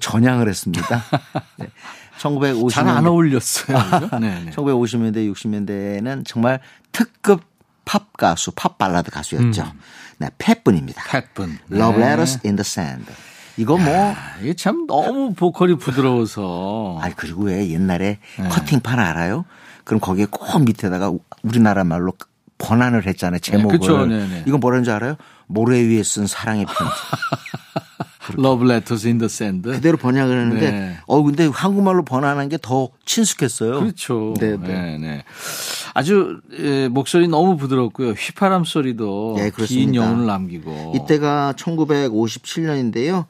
전향을 0.00 0.48
했습니다. 0.48 1.04
네. 1.56 1.68
1950년대 2.18 2.70
잘안 2.70 3.06
어울렸어요. 3.06 3.78
그죠? 3.78 4.08
네, 4.18 4.42
네. 4.44 4.50
1950년대 4.50 5.32
60년대에는 5.32 6.26
정말 6.26 6.58
특급 6.90 7.42
팝 7.84 8.12
가수, 8.16 8.50
팝 8.56 8.76
발라드 8.76 9.12
가수였죠. 9.12 9.72
네, 10.18 10.30
팻분입니다. 10.38 11.00
팻분. 11.04 11.58
Love 11.70 12.00
네. 12.00 12.08
Letters 12.08 12.40
in 12.44 12.56
the 12.56 12.64
Sand. 12.66 13.06
이거 13.56 13.76
뭐 13.76 13.94
아, 13.94 14.16
이게 14.40 14.54
참 14.54 14.86
너무 14.86 15.34
보컬이 15.34 15.76
부드러워서. 15.76 16.98
아 17.02 17.10
그리고 17.16 17.44
왜 17.44 17.68
옛날에 17.70 18.18
네. 18.38 18.48
커팅판 18.48 18.98
알아요? 18.98 19.44
그럼 19.84 20.00
거기에 20.00 20.26
꼭 20.30 20.64
밑에다가 20.64 21.10
우- 21.10 21.20
우리나라 21.42 21.84
말로 21.84 22.12
번안을 22.58 23.06
했잖아요. 23.06 23.40
제목을. 23.40 23.78
그쵸. 23.78 24.06
네, 24.06 24.26
네. 24.28 24.44
이건 24.46 24.60
뭐라는 24.60 24.84
줄 24.84 24.92
알아요? 24.94 25.16
모래 25.46 25.80
위에 25.80 26.02
쓴 26.02 26.26
사랑의 26.26 26.64
편지. 26.66 26.92
Love 28.38 28.64
Letters 28.70 29.04
in 29.06 29.18
the 29.18 29.26
Sand. 29.26 29.68
그대로 29.68 29.96
번역을 29.96 30.40
했는데 30.40 30.70
네. 30.70 30.96
어 31.06 31.20
근데 31.22 31.46
한국말로 31.52 32.04
번안한 32.04 32.48
게 32.50 32.56
더 32.62 32.88
친숙했어요. 33.04 33.80
그렇죠. 33.80 34.34
네, 34.38 34.56
네, 34.56 34.66
네. 34.68 34.98
네. 34.98 35.24
아주 35.92 36.40
예, 36.56 36.86
목소리 36.88 37.26
너무 37.26 37.56
부드럽고요. 37.56 38.10
휘파람 38.12 38.62
소리도 38.64 39.34
네, 39.38 39.50
긴. 39.66 39.96
여운을 39.96 40.24
남기고. 40.26 40.92
이때가 40.94 41.54
1957년인데요. 41.58 43.26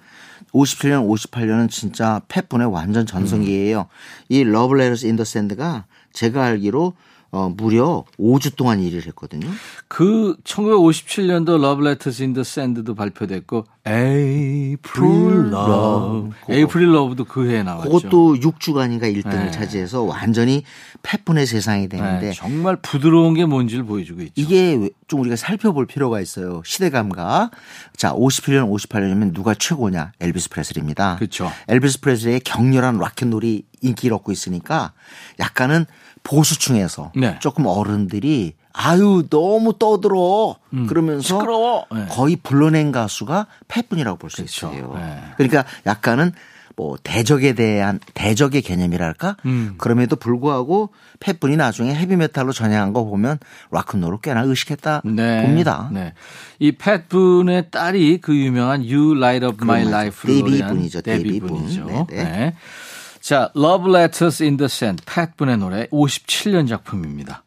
57년, 0.52 1.08
58년은 1.08 1.70
진짜 1.70 2.20
팻분의 2.28 2.72
완전 2.72 3.06
전성기예요. 3.06 3.86
이 4.28 4.40
Love 4.40 4.78
Letters 4.78 5.04
in 5.04 5.16
the 5.16 5.22
Sand가 5.22 5.86
제가 6.12 6.44
알기로 6.44 6.94
어, 7.34 7.48
무려 7.56 8.04
5주 8.20 8.56
동안 8.56 8.80
일을 8.82 9.06
했거든요. 9.06 9.48
그 9.88 10.36
1957년도 10.44 11.54
Love 11.64 11.86
Letters 11.86 12.22
in 12.22 12.34
the 12.34 12.42
Sand도 12.42 12.94
발표됐고 12.94 13.64
April 13.88 15.48
Love, 15.52 16.30
April 16.50 16.90
Love도 16.94 17.24
그 17.24 17.48
해에 17.50 17.62
나왔죠. 17.62 17.88
그것도 17.90 18.34
6주간인가 18.34 19.04
1등을 19.04 19.44
네. 19.46 19.50
차지해서 19.50 20.02
완전히 20.02 20.62
팻분의 21.02 21.46
세상이 21.46 21.88
되는데 21.88 22.28
네, 22.28 22.32
정말 22.34 22.76
부드러운 22.76 23.32
게 23.32 23.46
뭔지를 23.46 23.84
보여주고 23.84 24.20
있죠. 24.22 24.32
이게 24.36 24.74
왜- 24.74 24.90
좀 25.08 25.20
우리가 25.20 25.36
살펴볼 25.36 25.86
필요가 25.86 26.20
있어요. 26.20 26.62
시대감각. 26.66 27.50
자, 27.96 28.12
57년, 28.12 28.70
58년이면 28.70 29.34
누가 29.34 29.54
최고냐? 29.54 30.12
엘비스 30.20 30.50
프레슬리입니다. 30.50 31.16
그렇죠. 31.16 31.50
엘비스 31.68 32.00
프레슬리의 32.00 32.40
격렬한 32.40 32.98
락앤롤이 32.98 33.64
인기를 33.80 34.14
얻고 34.16 34.32
있으니까 34.32 34.92
약간은 35.40 35.86
보수층에서 36.22 37.12
네. 37.16 37.38
조금 37.40 37.66
어른들이 37.66 38.54
아유 38.72 39.24
너무 39.28 39.78
떠들어 39.78 40.56
그러면서 40.88 41.36
음. 41.36 41.40
시끄러워. 41.40 41.86
네. 41.94 42.06
거의 42.08 42.36
불러낸 42.36 42.90
가수가 42.92 43.46
팻분이라고 43.68 44.18
볼수 44.18 44.36
그렇죠. 44.38 44.68
있어요. 44.72 44.94
네. 44.96 45.20
그러니까 45.36 45.64
약간은 45.86 46.32
뭐 46.74 46.96
대적에 47.02 47.52
대한 47.54 48.00
대적의 48.14 48.62
개념이랄까 48.62 49.36
음. 49.44 49.74
그럼에도 49.76 50.16
불구하고 50.16 50.90
팻분이 51.20 51.56
나중에 51.56 51.94
헤비메탈로 51.94 52.52
전향한 52.52 52.92
거 52.92 53.04
보면 53.04 53.38
락큰롤을 53.70 54.18
꽤나 54.22 54.42
의식했다 54.42 55.02
네. 55.04 55.42
봅니다. 55.42 55.90
네. 55.92 56.14
이 56.58 56.72
팻분의 56.72 57.70
딸이 57.70 58.20
그 58.22 58.34
유명한 58.34 58.80
You 58.80 59.16
Light 59.16 59.44
Up 59.44 59.58
My 59.62 59.84
데이비 60.10 60.50
노래한 60.50 60.76
분이죠, 60.76 61.02
데뷔 61.02 61.40
분. 61.40 61.48
분이죠. 61.48 61.84
네, 61.86 62.06
네. 62.08 62.24
네. 62.24 62.54
자, 63.22 63.50
Love 63.56 63.94
Letters 63.94 64.42
in 64.42 64.56
the 64.56 64.66
Sand, 64.66 65.04
팻 65.06 65.36
분의 65.36 65.56
노래 65.58 65.86
57년 65.86 66.68
작품입니다. 66.68 67.44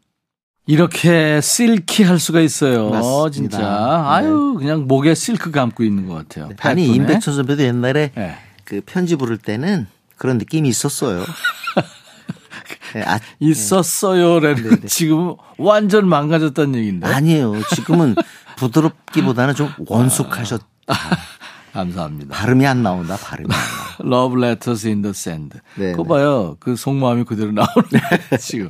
이렇게 0.67 1.41
실키할 1.41 2.17
수가 2.17 2.39
있어요. 2.39 2.89
맞습니다. 2.89 3.29
진짜. 3.29 3.57
네. 3.59 3.65
아유, 3.65 4.55
그냥 4.57 4.87
목에 4.87 5.13
실크 5.13 5.51
감고 5.51 5.83
있는 5.83 6.07
것 6.07 6.15
같아요. 6.15 6.45
아니 6.61 6.83
팻분의. 6.83 6.87
임백천 6.95 7.35
선배도 7.35 7.63
옛날에 7.63 8.11
네. 8.15 8.37
그 8.63 8.81
편지 8.85 9.15
부를 9.17 9.37
때는 9.37 9.85
그런 10.17 10.37
느낌이 10.37 10.67
있었어요. 10.69 11.23
네, 12.95 13.03
아, 13.03 13.19
있었어요라는 13.39 14.87
지금 14.87 15.35
완전 15.57 16.07
망가졌다는 16.07 16.75
얘기인데. 16.75 17.05
아니에요. 17.05 17.61
지금은 17.75 18.15
부드럽기보다는 18.55 19.53
좀 19.53 19.69
원숙하셨. 19.85 20.61
감사합니다. 21.75 22.35
발음이 22.35 22.65
안 22.65 22.83
나온다. 22.83 23.17
발음이. 23.17 23.49
Love 24.03 24.41
Letters 24.41 24.87
in 24.87 25.01
the 25.01 25.11
Sand. 25.11 25.59
네, 25.75 25.91
그거 25.91 26.03
네. 26.03 26.09
봐요. 26.09 26.57
그 26.59 26.75
속마음이 26.75 27.25
그대로 27.25 27.51
나오네. 27.51 28.37
지금 28.39 28.69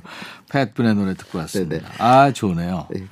팻 0.49 0.73
분의 0.73 0.95
노래 0.95 1.13
듣고 1.13 1.37
왔습니다. 1.39 1.75
네, 1.77 1.81
네. 1.81 1.87
아 1.99 2.31
좋네요. 2.31 2.87
네. 2.89 3.07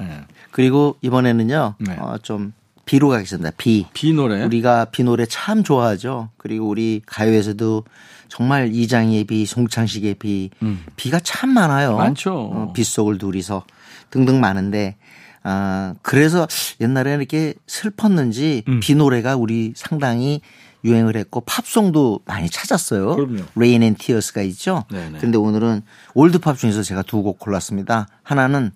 그리고 0.51 0.97
이번에는요. 1.01 1.75
네. 1.77 1.95
어, 1.99 2.17
좀 2.21 2.53
비로 2.85 3.09
가겠습니다. 3.09 3.51
비. 3.57 3.85
비 3.93 4.13
노래. 4.13 4.43
우리가 4.43 4.85
비 4.85 5.03
노래 5.03 5.25
참 5.27 5.63
좋아하죠. 5.63 6.29
그리고 6.37 6.67
우리 6.67 7.01
가요에서도 7.05 7.83
정말 8.27 8.73
이장희의 8.73 9.25
비, 9.25 9.45
송창식의 9.45 10.15
비, 10.15 10.49
비가 10.95 11.19
참 11.19 11.51
많아요. 11.51 11.91
음. 11.91 11.97
많죠. 11.97 12.33
어, 12.33 12.73
빗속을 12.73 13.19
둘이서 13.19 13.63
등등 14.09 14.39
많은데, 14.39 14.97
아, 15.43 15.93
그래서 16.01 16.47
옛날에는 16.81 17.19
이렇게 17.19 17.53
슬펐는지 17.67 18.63
음. 18.67 18.79
비 18.81 18.95
노래가 18.95 19.35
우리 19.35 19.73
상당히 19.75 20.41
유행을 20.85 21.15
했고 21.15 21.41
팝송도 21.41 22.21
많이 22.25 22.49
찾았어요. 22.49 23.15
그럼요. 23.15 23.43
Rain 23.55 23.81
and 23.83 24.03
Tears가 24.03 24.41
있죠. 24.43 24.83
네네. 24.91 25.17
그런데 25.17 25.37
오늘은 25.37 25.81
올드 26.13 26.39
팝 26.39 26.57
중에서 26.57 26.83
제가 26.83 27.03
두 27.03 27.21
곡 27.23 27.39
골랐습니다. 27.39 28.07
하나는 28.23 28.71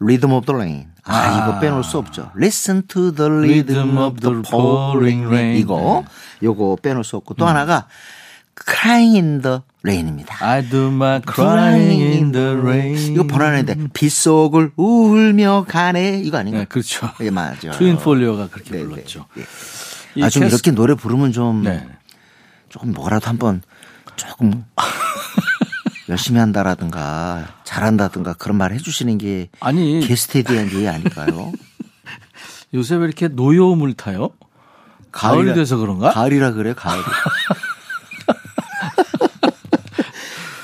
Rhythm 0.00 0.32
of 0.32 0.46
the 0.46 0.56
Rain. 0.56 0.90
아, 1.04 1.42
이거 1.48 1.58
빼놓을 1.58 1.82
수 1.82 1.98
없죠. 1.98 2.30
Listen 2.36 2.86
to 2.86 3.12
the 3.12 3.30
rhythm 3.30 3.98
of 3.98 4.20
the 4.20 4.42
pouring 4.42 5.26
rain. 5.26 5.56
이거 5.56 6.04
요거 6.42 6.78
빼놓을 6.82 7.02
수 7.04 7.16
없고 7.16 7.34
또 7.34 7.46
하나가 7.46 7.86
Crying 8.56 9.16
in 9.16 9.42
the 9.42 9.60
Rain입니다. 9.82 10.36
I 10.46 10.68
do 10.68 10.88
my 10.88 11.20
crying 11.26 12.02
in 12.02 12.32
the 12.32 12.48
rain. 12.56 13.12
이거 13.12 13.26
번안인데 13.26 13.88
빗속을 13.94 14.72
울며 14.76 15.64
가네 15.66 16.20
이거 16.20 16.36
아닌가요? 16.38 16.62
네, 16.64 16.66
그렇죠. 16.68 17.10
예, 17.22 17.30
맞아요. 17.30 17.72
트윈 17.72 17.96
폴리오가 17.98 18.48
그렇게 18.48 18.72
네, 18.72 18.84
불렀죠. 18.84 19.24
네, 19.34 19.44
이 20.16 20.22
아, 20.22 20.28
좀 20.28 20.42
캐스- 20.42 20.52
이렇게 20.54 20.70
노래 20.72 20.94
부르면 20.94 21.32
좀 21.32 21.62
네. 21.62 21.86
조금 22.68 22.92
뭐라도 22.92 23.28
한번 23.28 23.62
조금 24.16 24.64
열심히 26.10 26.40
한다라든가 26.40 27.48
잘한다든가 27.64 28.34
그런 28.34 28.58
말 28.58 28.72
해주시는 28.74 29.16
게 29.16 29.48
아니 29.60 30.00
게스트에 30.00 30.42
대한 30.42 30.70
예의 30.72 30.88
아닐까요? 30.88 31.52
요새 32.74 32.96
왜 32.96 33.06
이렇게 33.06 33.28
노여움을 33.28 33.94
타요? 33.94 34.28
가을이 35.10 35.50
가을이라- 35.50 35.54
돼서 35.54 35.76
그런가? 35.78 36.10
가을이라 36.10 36.52
그래 36.52 36.74
가을. 36.74 37.00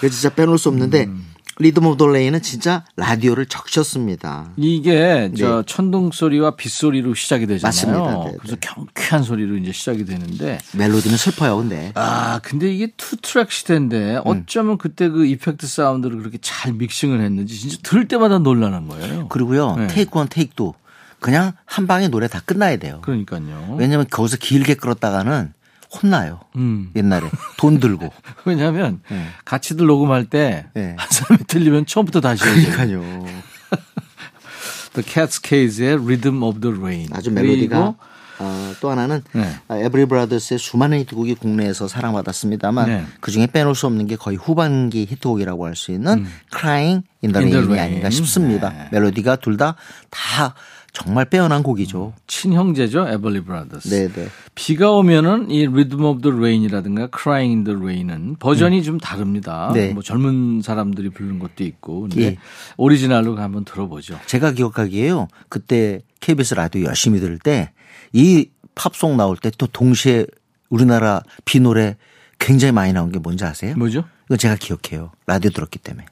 그 0.01 0.11
진짜 0.11 0.29
빼놓을 0.31 0.59
수 0.59 0.69
없는데 0.69 1.05
음. 1.05 1.27
Rhythm 1.59 1.87
of 1.87 1.97
the 1.97 2.07
Rain은 2.07 2.43
진짜 2.43 2.85
라디오를 2.97 3.47
적셨습니다. 3.47 4.51
이게 4.59 5.33
저 5.39 5.57
네. 5.57 5.63
천둥 5.67 6.11
소리와 6.13 6.55
빗소리로 6.57 7.15
시작이 7.15 7.47
되잖아요. 7.47 7.69
맞습니다. 7.69 8.25
네, 8.25 8.31
네. 8.33 8.37
그래서 8.39 8.57
경쾌한 8.61 9.23
소리로 9.23 9.57
이제 9.57 9.73
시작이 9.73 10.05
되는데 10.05 10.59
멜로디는 10.75 11.17
슬퍼요, 11.17 11.57
근데. 11.57 11.93
아 11.95 12.41
근데 12.43 12.71
이게 12.71 12.93
two 12.99 13.17
track 13.17 13.51
시대인데 13.51 14.21
어쩌면 14.25 14.77
그때 14.77 15.09
그 15.09 15.25
effect 15.25 15.67
sound를 15.67 16.19
그렇게 16.19 16.37
잘 16.43 16.75
믹싱을 16.75 17.23
했는지 17.23 17.59
진짜 17.59 17.79
들을 17.83 18.07
때마다 18.07 18.39
놀라는 18.39 18.87
거예요. 18.89 19.29
그리고요, 19.29 19.77
네. 19.77 19.87
Take 19.87 20.19
one, 20.19 20.29
take 20.29 20.55
two. 20.55 20.75
그냥 21.21 21.53
한 21.65 21.87
방에 21.87 22.09
노래 22.09 22.29
다 22.29 22.43
끝나야 22.45 22.77
돼요. 22.77 23.01
그러니까요. 23.03 23.77
왜냐면 23.79 24.07
거기서 24.11 24.37
길게 24.37 24.75
끌었다가는 24.75 25.55
혼나요. 26.03 26.41
음. 26.57 26.91
옛날에. 26.97 27.29
돈 27.57 27.81
들고. 27.81 28.13
왜냐하면 28.45 29.01
네. 29.09 29.27
같이들 29.45 29.87
녹음할 29.87 30.27
때한 30.27 30.65
네. 30.75 30.97
사람이 31.11 31.45
틀리면 31.47 31.87
처음부터 31.87 32.21
다시 32.21 32.45
해야. 32.45 32.55
그러니까요. 32.55 33.01
The 34.95 35.05
Cascades의 35.07 35.95
Rhythm 35.95 36.43
of 36.43 36.61
the 36.61 36.77
Rain. 36.77 37.09
아주 37.13 37.31
멜로디가. 37.31 37.95
어, 38.39 38.75
또 38.83 38.91
하나는 38.91 39.23
네. 39.33 39.51
에벌리 39.71 40.05
브라더스의 40.07 40.59
수많은 40.59 40.99
히트곡이 41.01 41.37
국내에서 41.37 41.89
사랑받았습니다만 41.89 42.87
네. 42.87 43.05
그중에 43.21 43.47
빼놓을 43.47 43.75
수 43.75 43.87
없는 43.87 44.07
게 44.07 44.17
거의 44.17 44.37
후반기 44.37 45.07
히트곡이라고 45.09 45.65
할 45.65 45.75
수 45.75 45.91
있는 45.91 46.27
Crying 46.55 47.03
in 47.25 47.33
the 47.33 47.43
음. 47.43 47.47
In 47.47 47.51
the 47.51 47.57
Rain이 47.65 47.67
Rain. 47.73 47.79
아닌가 47.93 48.11
싶습니다. 48.11 48.69
네. 48.71 48.89
멜로디가 48.93 49.37
둘 49.37 49.57
다 49.57 49.77
다 50.11 50.55
정말 50.97 51.27
빼어난 51.27 51.63
곡이죠. 51.63 52.15
친형제죠, 52.27 53.07
에벌리 53.09 53.43
브라더스. 53.43 53.89
네네. 53.89 54.29
비가 54.55 54.93
오면은 54.93 55.51
이 55.51 55.67
Rhythm 55.67 56.05
of 56.05 56.23
the 56.23 56.35
Rain이라든가 56.35 57.09
Crying 57.15 57.55
in 57.55 57.65
the 57.65 57.79
Rain은 57.79 58.37
버전이 58.39 58.83
좀 58.83 58.99
다릅니다. 58.99 59.71
네. 59.75 59.93
뭐 59.93 60.03
젊은 60.03 60.63
사람들이 60.63 61.11
부르는 61.11 61.39
것도 61.39 61.65
있고. 61.65 62.01
근데 62.03 62.23
예. 62.23 62.37
오리지널로 62.79 63.37
한번 63.37 63.65
들어보죠. 63.67 64.19
제가 64.25 64.53
기억하기에요. 64.53 65.29
그때 65.51 66.01
KBS 66.21 66.55
라디오 66.55 66.85
열심히 66.85 67.21
들을 67.21 67.39
때 67.39 67.71
이 68.13 68.49
팝송 68.75 69.17
나올 69.19 69.37
때 69.37 69.51
또 69.59 69.67
동시에 69.67 70.27
우리나라 70.71 71.21
비 71.45 71.61
노래 71.61 71.97
굉장히 72.39 72.73
많이 72.73 72.93
나온 72.93 73.13
게 73.13 73.19
뭔지 73.19 73.45
아세요? 73.45 73.75
뭐죠? 73.77 74.05
이건 74.27 74.39
제가 74.39 74.57
기억해요. 74.57 75.13
라디오 75.27 75.51
들었기 75.51 75.79
때문에. 75.79 76.07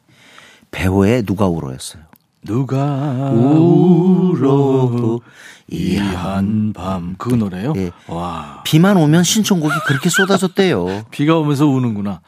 배우의 0.70 1.22
누가 1.24 1.46
울어였어요. 1.46 2.02
누가 2.44 3.30
울어도 3.30 5.22
이 5.68 5.96
한밤 5.96 7.16
그 7.18 7.34
노래요? 7.34 7.72
예. 7.76 7.90
와. 8.06 8.62
비만 8.64 8.96
오면 8.96 9.24
신청곡이 9.24 9.74
그렇게 9.86 10.10
쏟아졌대요. 10.10 11.06
비가 11.10 11.36
오면서 11.38 11.66
우는구나. 11.66 12.20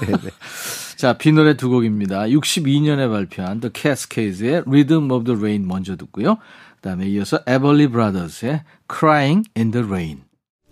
네네. 0.00 0.18
자, 0.96 1.12
비 1.18 1.32
노래 1.32 1.56
두 1.56 1.68
곡입니다. 1.68 2.22
62년에 2.26 3.10
발표한 3.10 3.60
The 3.60 3.70
Cascades의 3.74 4.62
Rhythm 4.66 5.10
of 5.10 5.24
the 5.24 5.38
Rain 5.38 5.66
먼저 5.66 5.96
듣고요. 5.96 6.38
그다음에 6.76 7.06
이어서 7.08 7.40
에벌리 7.46 7.88
브라더스의 7.88 8.62
Crying 8.88 9.48
in 9.56 9.72
the 9.72 9.84
Rain. 9.86 10.22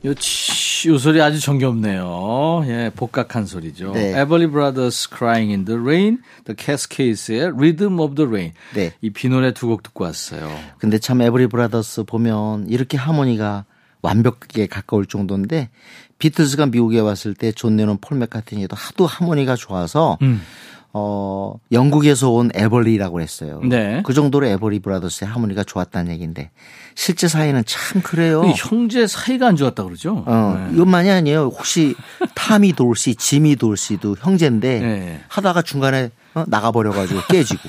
요, 0.05 0.15
치, 0.85 0.91
요 0.91 0.99
소리 0.99 1.23
아주 1.23 1.41
정겹네요. 1.41 2.65
예, 2.67 2.91
복각한 2.95 3.47
소리죠. 3.47 3.93
네. 3.95 4.21
에벌리 4.21 4.49
브라더스 4.49 5.09
Crying 5.17 5.51
in 5.51 5.65
the 5.65 5.81
Rain, 5.81 6.19
The 6.45 6.55
Cascades의 6.59 7.53
Rhythm 7.57 7.99
of 8.01 8.15
the 8.17 8.29
Rain. 8.29 8.53
네. 8.75 8.93
이비 9.01 9.31
노래 9.31 9.55
두 9.55 9.69
곡 9.69 9.83
듣고 9.83 10.05
왔어요. 10.05 10.55
근데 10.77 10.99
참 10.99 11.23
에벌리 11.23 11.47
브라더스 11.47 12.05
보면 12.05 12.67
이렇게 12.69 12.99
하모니가 12.99 13.65
완벽하게 14.03 14.67
가까울 14.67 15.07
정도인데 15.07 15.71
비틀즈가 16.19 16.67
미국에 16.67 17.01
왔을 17.01 17.33
때 17.33 17.51
존 17.53 17.77
레논 17.77 17.97
폴 17.99 18.19
맥카트니도 18.19 18.77
하도 18.77 19.07
하모니가 19.07 19.57
좋아서 19.57 20.19
음. 20.21 20.43
어 20.97 21.57
영국에서 21.73 22.31
온 22.31 22.51
에벌리라고 22.55 23.21
했어요. 23.21 23.61
네. 23.65 24.01
그 24.07 24.15
정도로 24.15 24.47
에벌리 24.47 24.79
브라더스의 24.79 25.29
하모니가 25.29 25.65
좋았다는 25.65 26.13
얘기인데 26.13 26.53
실제 26.95 27.27
사이는 27.27 27.65
참 27.67 28.01
그래요. 28.01 28.45
이 28.45 28.55
형제 28.57 29.09
사이가 29.09 29.49
안 29.49 29.57
좋았다 29.57 29.83
그러죠? 29.83 30.23
어, 30.25 30.57
네. 30.57 30.75
이것만이 30.77 31.11
아니에요. 31.11 31.47
혹시 31.47 31.97
타미 32.37 32.75
돌시, 32.75 33.17
지미 33.17 33.57
돌시도 33.57 34.15
형제인데 34.21 34.79
네. 34.81 35.21
하다가 35.27 35.63
중간에 35.63 36.11
어, 36.35 36.45
나가버려가지고 36.47 37.21
깨지고. 37.29 37.69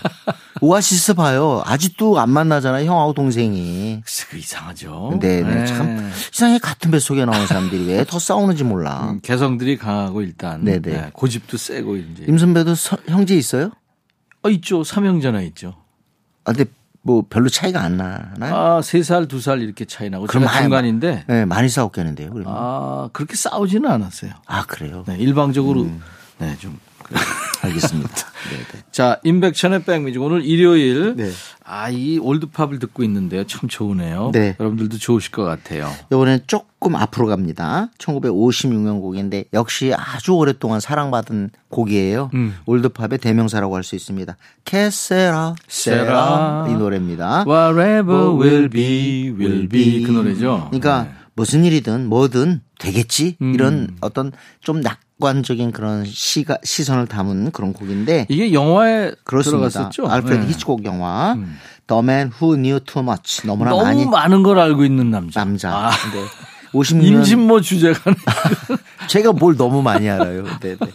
오아시스 0.62 1.14
봐요. 1.16 1.62
아직도 1.66 2.20
안 2.20 2.30
만나잖아요. 2.30 2.90
형하고 2.90 3.14
동생이. 3.14 4.02
그 4.30 4.38
이상하죠. 4.38 5.18
네, 5.22 5.42
네. 5.42 5.66
참 5.66 6.12
이상하게 6.34 6.60
같은 6.60 6.92
뱃속에 6.92 7.26
나온 7.26 7.46
사람들이 7.46 7.88
왜 7.88 8.04
더 8.06 8.20
싸우는지 8.20 8.64
몰라. 8.64 9.10
음, 9.12 9.20
개성들이 9.22 9.78
강하고 9.78 10.22
일단 10.22 10.64
네네. 10.64 10.80
네, 10.82 11.10
고집도 11.14 11.58
세고 11.58 11.98
이제 11.98 12.26
임 12.28 12.38
선배도 12.38 12.76
서- 12.76 12.98
형제 13.08 13.36
있어요? 13.36 13.72
어 14.44 14.50
있죠 14.50 14.84
삼형제나 14.84 15.42
있죠. 15.42 15.76
아, 16.46 16.54
근데 16.54 16.70
뭐 17.02 17.24
별로 17.30 17.50
차이가 17.50 17.82
안 17.82 17.98
나나요? 17.98 18.56
아 18.56 18.80
세 18.82 19.00
살 19.02 19.28
두 19.28 19.40
살 19.42 19.62
이렇게 19.62 19.86
차이 19.86 20.10
나고 20.10 20.26
그럼 20.28 20.44
제가 20.44 20.62
중간인데 20.62 21.26
네, 21.28 21.46
많이 21.46 21.68
싸웠겠는데요. 21.70 22.32
그러면. 22.32 22.54
아, 22.54 22.58
아 22.58 23.10
그렇게 23.14 23.36
싸우지는 23.36 23.90
않았어요. 23.92 24.32
그래요? 24.68 25.04
네, 25.08 25.18
일방적으로 25.18 25.82
음. 25.84 26.02
네 26.40 26.56
좀 26.60 26.80
알겠습니다. 27.66 28.10
네, 28.52 28.58
네. 28.58 28.84
자, 28.92 29.20
임백천의 29.24 29.84
백뮤직 29.84 30.22
오늘 30.22 30.44
일요일 30.46 31.16
네. 31.16 31.32
아이 31.64 32.20
올드팝을 32.20 32.80
듣고 32.80 33.04
있는데요. 33.04 33.44
참 33.46 33.68
좋으네요. 33.70 34.32
네. 34.34 34.56
여러분들도 34.60 34.98
좋으실 34.98 35.32
것 35.32 35.44
같아요. 35.44 35.90
이번엔 36.12 36.42
조금 36.48 36.96
앞으로 36.96 37.28
갑니다. 37.28 37.90
1956년 37.98 39.02
곡인데 39.02 39.46
역시 39.54 39.94
아주 39.96 40.34
오랫동안 40.34 40.80
사랑받은 40.80 41.50
곡이에요. 41.70 42.30
음. 42.34 42.56
올드팝의 42.66 43.18
대명사라고 43.20 43.76
할 43.76 43.84
수 43.86 43.96
있습니다. 43.96 44.36
캐세라 44.66 45.56
세라 45.68 46.66
이 46.70 46.74
노래입니다. 46.74 47.46
Whatever 47.48 48.32
will 48.40 48.70
be 48.70 49.32
will 49.38 49.68
be 49.70 50.04
그 50.04 50.12
노래죠. 50.12 50.68
그러니까 50.72 51.04
네. 51.04 51.10
무슨 51.36 51.66
일이든 51.66 52.08
뭐든 52.08 52.62
되겠지 52.80 53.38
음. 53.42 53.54
이런 53.54 53.96
어떤 54.02 54.32
좀 54.62 54.82
낙관적인 54.82 55.72
그런 55.72 56.06
시가 56.06 56.58
시선을 56.64 57.08
담은 57.08 57.52
그런 57.52 57.74
곡인데 57.74 58.26
이게 58.30 58.54
영화에 58.54 59.12
그렇습니다. 59.24 59.70
들어갔었죠. 59.70 60.08
알프레드 60.08 60.44
네. 60.44 60.50
히치콕 60.50 60.86
영화 60.86 61.34
음. 61.34 61.58
The 61.88 62.00
Man 62.00 62.32
Who 62.42 62.56
Knew 62.56 62.80
Too 62.80 63.04
Much 63.04 63.46
너무나 63.46 63.72
너무 63.72 63.84
많이 63.84 64.06
많은 64.06 64.44
걸 64.44 64.60
알고 64.60 64.86
있는 64.86 65.12
남자. 65.12 65.42
남자. 65.42 65.70
아, 65.72 65.90
네. 65.92 66.24
56년 66.72 67.04
임진모 67.04 67.62
주제가 67.62 68.00
제가 69.08 69.34
뭘 69.34 69.56
너무 69.56 69.82
많이 69.82 70.10
알아요. 70.10 70.44
네, 70.62 70.76
네. 70.80 70.88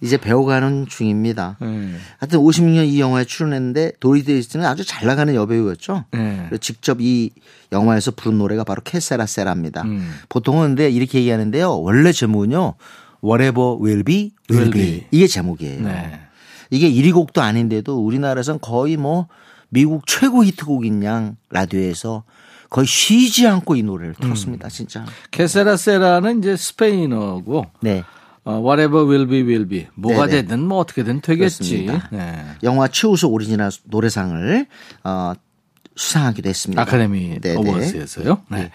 이제 0.00 0.16
배워가는 0.16 0.86
중입니다. 0.88 1.56
네. 1.60 1.92
하여튼 2.18 2.40
56년 2.40 2.86
이 2.86 3.00
영화에 3.00 3.24
출연했는데 3.24 3.92
도리스 4.00 4.24
데이는 4.24 4.64
아주 4.66 4.84
잘 4.84 5.06
나가는 5.06 5.34
여배우였죠. 5.34 6.04
네. 6.12 6.36
그래서 6.48 6.58
직접 6.58 7.00
이 7.00 7.30
영화에서 7.72 8.10
부른 8.10 8.38
노래가 8.38 8.64
바로 8.64 8.82
Que 8.84 9.00
Sera, 9.00 9.26
Sera입니다. 9.26 9.82
음. 9.82 10.14
보통은 10.28 10.68
근데 10.68 10.90
이렇게 10.90 11.18
얘기하는데요. 11.20 11.80
원래 11.80 12.12
제목은요. 12.12 12.74
Whatever 13.24 13.76
will 13.82 14.04
be, 14.04 14.32
will 14.50 14.68
Will 14.68 14.70
be. 14.70 14.82
be. 15.00 15.06
이게 15.10 15.26
제목이에요. 15.26 15.82
네. 15.82 16.20
이게 16.70 16.90
1위 16.90 17.14
곡도 17.14 17.40
아닌데도 17.40 17.98
우리나라에서는 18.04 18.60
거의 18.60 18.96
뭐 18.96 19.28
미국 19.68 20.06
최고 20.06 20.44
히트곡인 20.44 21.02
양 21.04 21.36
라디오에서 21.50 22.24
거의 22.68 22.86
쉬지 22.86 23.46
않고 23.46 23.76
이 23.76 23.82
노래를 23.82 24.14
음. 24.18 24.22
틀었습니다. 24.22 24.68
진짜. 24.68 25.04
Que 25.30 25.51
Sera, 25.51 25.85
Sera는 25.85 26.40
이제 26.40 26.56
스페인어고 26.56 27.66
네. 27.80 28.04
어, 28.46 28.60
whatever 28.60 29.04
will 29.04 29.26
be 29.26 29.42
will 29.42 29.66
be 29.68 29.88
뭐가 29.94 30.26
네네. 30.26 30.42
되든 30.42 30.60
뭐 30.60 30.78
어떻게든 30.78 31.20
되겠지. 31.20 31.88
네. 32.12 32.44
영화 32.62 32.86
최우수 32.86 33.26
오리지널 33.26 33.72
노래상을 33.84 34.66
어, 35.02 35.32
수상하기도 35.96 36.48
했습니다. 36.48 36.80
아카데미. 36.80 37.40
Awards에서요. 37.44 38.42
네. 38.50 38.70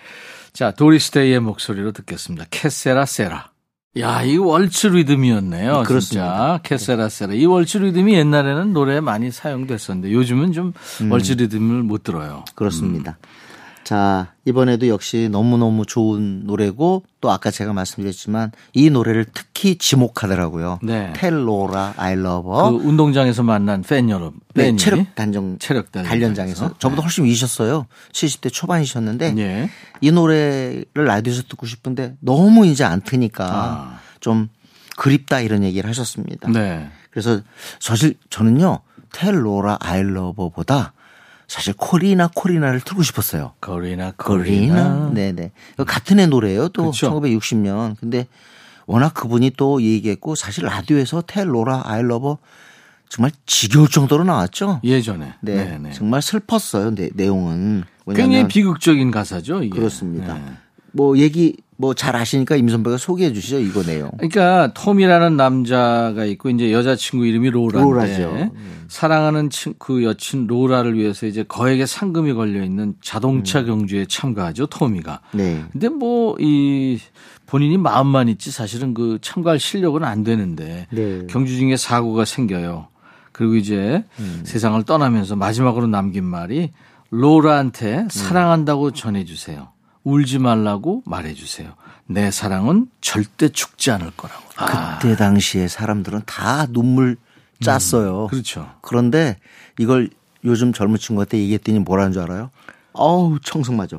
자, 0.52 0.72
도리스 0.72 1.12
데이의 1.12 1.40
목소리로 1.40 1.94
듣겠습니다. 1.94 2.46
Que 2.50 2.71
Sera, 2.71 3.06
Sera. 3.06 3.52
야, 4.00 4.24
이 4.24 4.38
월츠 4.38 4.88
리듬이었네요. 4.88 5.84
그렇습니다. 5.86 6.60
진짜. 6.60 6.60
Que 6.64 6.80
Sera, 6.80 7.07
Sera. 7.07 7.34
이 7.34 7.46
월츠 7.46 7.78
리듬이 7.78 8.14
옛날에는 8.16 8.74
노래에 8.74 9.02
많이 9.02 9.32
사용됐었는데 9.32 10.14
요즘은 10.14 10.54
좀 10.54 10.74
음. 11.02 11.12
월츠 11.12 11.34
리듬을 11.34 11.84
못 11.84 12.04
들어요. 12.04 12.44
그렇습니다. 12.56 13.18
자, 13.92 14.28
이번에도 14.46 14.88
역시 14.88 15.28
너무너무 15.30 15.86
좋은 15.86 16.46
노래고 16.46 17.04
또 17.20 17.30
아까 17.30 17.52
제가 17.52 17.74
말씀드렸지만 17.74 18.54
이 18.72 18.90
노래를 18.90 19.26
특히 19.34 19.78
지목하더라고요. 19.78 20.80
네. 20.82 21.12
텔로라 21.14 21.96
I 21.98 22.14
love 22.14 22.50
그. 22.50 22.88
운동장에서 22.88 23.44
만난 23.44 23.82
팬 23.82 24.10
여러분. 24.10 24.40
네. 24.54 24.74
체력 24.78 25.14
단정 25.14 25.58
체력 25.60 25.92
단련장에서. 25.92 26.10
단련장에서 26.10 26.78
저보다 26.80 27.02
훨씬 27.02 27.26
위셨어요. 27.26 27.86
70대 28.14 28.54
초반이셨는데 28.54 29.36
예. 29.40 29.70
이 30.00 30.10
노래를 30.10 30.86
라디오에서 30.94 31.44
듣고 31.50 31.66
싶은데 31.66 32.16
너무 32.22 32.66
이제 32.66 32.86
안 32.86 33.02
트니까 33.02 33.46
아. 33.46 34.00
좀 34.22 34.48
그립다 34.96 35.42
이런 35.42 35.66
얘기를 35.66 35.90
하셨습니다. 35.90 36.50
네. 36.50 36.90
그래서 37.10 37.42
사실 37.82 38.16
저는요 38.30 38.80
텔로라 39.12 39.80
아일러버보다 39.82 40.94
사실 41.52 41.74
코리나 41.74 42.30
코리나를 42.34 42.80
틀고 42.80 43.04
싶었어요. 43.04 43.52
코리나, 43.60 44.12
거리나. 44.12 45.12
네네 45.14 45.52
같은 45.86 46.18
애 46.22 46.26
노래예요. 46.26 46.70
또 46.70 46.92
그쵸. 46.92 47.12
1960년. 47.12 47.98
근데 48.00 48.28
워낙 48.86 49.14
그분이 49.14 49.52
또 49.58 49.82
얘기했고 49.82 50.36
사실 50.36 50.64
라디오에서 50.64 51.24
텔 51.28 51.54
로라 51.54 51.82
아일러버 51.84 52.38
정말 53.10 53.32
지겨울 53.46 53.90
정도로 53.90 54.24
나왔죠. 54.24 54.80
예전에. 54.86 55.34
네, 55.42 55.56
네, 55.56 55.78
네. 55.78 55.92
정말 55.92 56.22
슬펐어요. 56.22 56.96
네, 56.96 57.10
내용은 57.16 57.84
굉장히 58.16 58.48
비극적인 58.48 59.12
가사죠, 59.12 59.62
이게. 59.62 59.78
그렇습니다. 59.78 60.36
네. 60.36 60.42
뭐 60.94 61.18
얘기 61.18 61.56
뭐 61.78 61.94
잘 61.96 62.16
아시니까 62.16 62.56
임선배가 62.58 62.98
소개해 62.98 63.34
주시죠 63.34 63.58
이거 63.60 63.82
내용. 63.82 64.12
그러니까 64.18 64.72
톰이라는 64.76 65.36
남자가 65.36 66.26
있고 66.26 66.50
이제 66.52 66.72
여자친구 66.72 67.26
이름이 67.26 67.50
로라인데 67.50 67.82
로라죠. 68.24 68.52
사랑하는 68.88 69.50
친- 69.50 69.74
그 69.80 70.04
여친 70.04 70.46
로라를 70.46 70.96
위해서 70.96 71.26
이제 71.26 71.44
거액의 71.44 71.88
상금이 71.88 72.34
걸려 72.34 72.64
있는 72.64 72.94
자동차 73.02 73.64
경주에 73.64 74.06
참가하죠 74.06 74.68
톰이가. 74.68 75.22
네. 75.34 75.64
근데 75.72 75.90
뭐 75.90 76.36
이 76.40 77.00
본인이 77.48 77.78
마음만 77.78 78.30
있지 78.30 78.52
사실은 78.52 78.94
그 78.94 79.18
참가할 79.22 79.60
실력은 79.60 80.04
안 80.04 80.24
되는데 80.24 80.86
네. 80.92 81.26
경주 81.30 81.58
중에 81.58 81.78
사고가 81.78 82.26
생겨요. 82.26 82.88
그리고 83.32 83.56
이제 83.56 84.06
음. 84.20 84.42
세상을 84.46 84.84
떠나면서 84.84 85.36
마지막으로 85.36 85.88
남긴 85.88 86.26
말이 86.26 86.70
로라한테 87.10 88.08
사랑한다고 88.12 88.92
전해주세요. 88.92 89.70
울지 90.04 90.40
말라고 90.40 91.04
말해주세요. 91.06 91.74
내 92.08 92.32
사랑은 92.32 92.88
절대 93.02 93.50
죽지 93.50 93.92
않을 93.92 94.12
거라고. 94.18 94.44
아, 94.58 94.98
그때 95.00 95.16
당시에 95.16 95.68
사람들은 95.68 96.24
다 96.26 96.66
눈물 96.68 97.18
짰어요. 97.62 98.28
그렇죠. 98.28 98.72
그런데 98.82 99.38
이걸 99.78 100.10
요즘 100.44 100.74
젊은 100.74 100.98
친구한테 100.98 101.38
얘기했더니 101.38 101.80
뭐라는 101.80 102.12
줄 102.12 102.22
알아요? 102.24 102.50
어우 102.94 103.40
청승 103.44 103.78
맞아. 103.78 103.98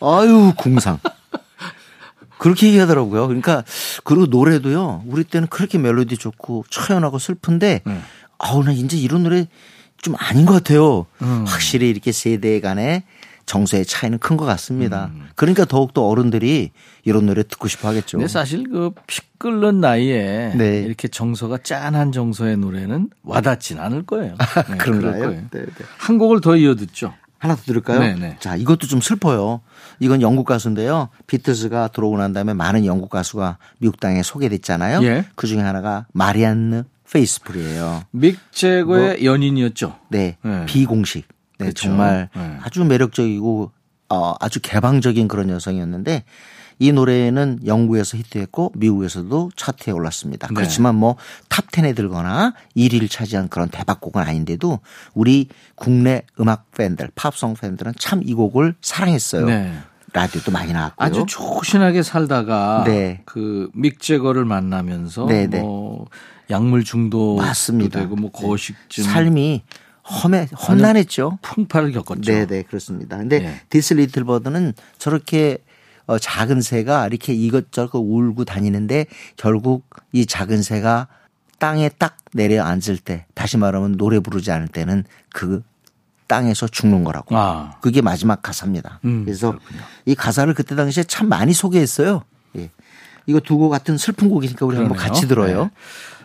아유 0.00 0.52
궁상. 0.56 0.98
그렇게 2.38 2.68
얘기하더라고요. 2.68 3.26
그러니까 3.26 3.64
그리고 4.04 4.26
노래도요. 4.26 5.04
우리 5.06 5.24
때는 5.24 5.48
그렇게 5.48 5.78
멜로디 5.78 6.16
좋고 6.16 6.64
처연하고 6.70 7.18
슬픈데 7.18 7.82
네. 7.84 8.00
아우 8.38 8.62
나 8.62 8.72
이제 8.72 8.96
이런 8.96 9.22
노래 9.22 9.48
좀 10.00 10.14
아닌 10.18 10.46
것 10.46 10.52
같아요. 10.52 11.06
음. 11.22 11.44
확실히 11.46 11.88
이렇게 11.88 12.12
세대 12.12 12.60
간의 12.60 13.02
정서의 13.46 13.84
차이는 13.86 14.18
큰 14.18 14.36
것 14.36 14.44
같습니다. 14.44 15.10
음. 15.14 15.28
그러니까 15.36 15.64
더욱더 15.64 16.06
어른들이 16.06 16.72
이런 17.04 17.26
노래 17.26 17.42
듣고 17.42 17.68
싶어 17.68 17.88
하겠죠. 17.88 18.18
근데 18.18 18.28
사실 18.28 18.68
그 18.68 18.90
피 19.06 19.20
끓는 19.38 19.80
나이에 19.80 20.54
네. 20.56 20.78
이렇게 20.80 21.08
정서가 21.08 21.58
짠한 21.62 22.10
정서의 22.10 22.56
노래는 22.56 23.10
와닿진 23.22 23.78
않을 23.78 24.04
거예요. 24.04 24.34
네, 24.70 24.76
그럴 24.78 24.98
그런가요? 25.00 25.22
거예요. 25.28 25.40
네, 25.52 25.64
네. 25.66 25.84
한 25.98 26.16
곡을 26.18 26.40
더 26.40 26.56
이어 26.56 26.74
듣죠. 26.74 27.12
하나 27.38 27.54
더 27.54 27.62
들을까요? 27.62 28.00
네네. 28.00 28.38
자, 28.40 28.56
이것도 28.56 28.86
좀 28.86 29.02
슬퍼요. 29.02 29.60
이건 30.00 30.22
영국 30.22 30.44
가수인데요. 30.46 31.10
비트스가 31.26 31.88
들어오고 31.88 32.16
난 32.16 32.32
다음에 32.32 32.54
많은 32.54 32.86
영국 32.86 33.10
가수가 33.10 33.58
미국 33.78 34.00
땅에 34.00 34.22
소개됐잖아요. 34.22 35.02
예. 35.04 35.26
그 35.34 35.46
중에 35.46 35.60
하나가 35.60 36.06
마리안느 36.14 36.84
페이스풀이에요. 37.12 38.04
믹 38.10 38.38
제거의 38.52 39.24
연인이었죠. 39.24 39.96
네. 40.08 40.38
네. 40.42 40.64
비공식. 40.66 41.28
네, 41.58 41.66
그렇죠. 41.66 41.88
정말 41.88 42.28
네. 42.34 42.58
아주 42.62 42.84
매력적이고 42.84 43.72
어, 44.08 44.34
아주 44.40 44.60
개방적인 44.60 45.28
그런 45.28 45.50
여성이었는데 45.50 46.24
이 46.78 46.92
노래는 46.92 47.60
영국에서 47.64 48.18
히트했고 48.18 48.72
미국에서도 48.76 49.50
차트에 49.56 49.92
올랐습니다. 49.92 50.48
네. 50.48 50.54
그렇지만 50.54 50.94
뭐 50.94 51.16
top 51.48 51.72
10에 51.72 51.96
들거나 51.96 52.52
1위를 52.76 53.10
차지한 53.10 53.48
그런 53.48 53.68
대박곡은 53.70 54.22
아닌데도 54.22 54.80
우리 55.14 55.48
국내 55.74 56.22
음악 56.38 56.70
팬들, 56.72 57.10
팝송 57.14 57.54
팬들은 57.54 57.94
참 57.98 58.20
이 58.22 58.34
곡을 58.34 58.74
사랑했어요. 58.82 59.46
네. 59.46 59.72
라디오도 60.12 60.50
많이 60.50 60.72
나왔고요. 60.72 61.06
아주 61.06 61.24
조신하게 61.28 62.02
살다가 62.02 62.84
네. 62.86 63.22
그믹 63.24 64.00
제거를 64.00 64.44
만나면서 64.44 65.26
네, 65.26 65.46
네. 65.46 65.60
뭐 65.60 66.06
약물 66.50 66.84
중독도 66.84 67.36
맞습니다. 67.36 68.00
되고 68.00 68.16
뭐 68.16 68.30
거식증 68.30 69.04
삶이 69.04 69.62
험해 70.08 70.48
험난했죠. 70.68 71.38
풍파를 71.42 71.92
겪었죠. 71.92 72.32
네, 72.32 72.46
네, 72.46 72.62
그렇습니다. 72.62 73.16
근데 73.16 73.40
네. 73.40 73.60
This 73.70 73.94
Little 73.94 74.24
Bird는 74.24 74.74
저렇게 74.98 75.58
어, 76.06 76.18
작은 76.18 76.60
새가 76.60 77.06
이렇게 77.08 77.34
이것저것 77.34 77.98
울고 77.98 78.44
다니는데 78.44 79.06
결국 79.36 79.84
이 80.12 80.24
작은 80.26 80.62
새가 80.62 81.08
땅에 81.58 81.88
딱 81.88 82.16
내려앉을 82.32 82.98
때 82.98 83.26
다시 83.34 83.56
말하면 83.56 83.96
노래 83.96 84.20
부르지 84.20 84.50
않을 84.52 84.68
때는 84.68 85.04
그 85.32 85.62
땅에서 86.28 86.68
죽는 86.68 87.02
거라고. 87.04 87.36
아. 87.36 87.76
그게 87.80 88.02
마지막 88.02 88.42
가사입니다. 88.42 89.00
음, 89.04 89.24
그래서 89.24 89.50
그렇군요. 89.52 89.80
이 90.04 90.14
가사를 90.14 90.52
그때 90.54 90.74
당시에 90.76 91.04
참 91.04 91.28
많이 91.28 91.52
소개했어요. 91.52 92.22
예. 92.56 92.70
이거 93.26 93.40
두 93.40 93.58
곡 93.58 93.70
같은 93.70 93.96
슬픈 93.96 94.28
곡이니까 94.28 94.66
우리 94.66 94.76
한번 94.76 94.96
그러네요. 94.96 95.12
같이 95.14 95.26
들어요. 95.28 95.64
네. 95.64 95.70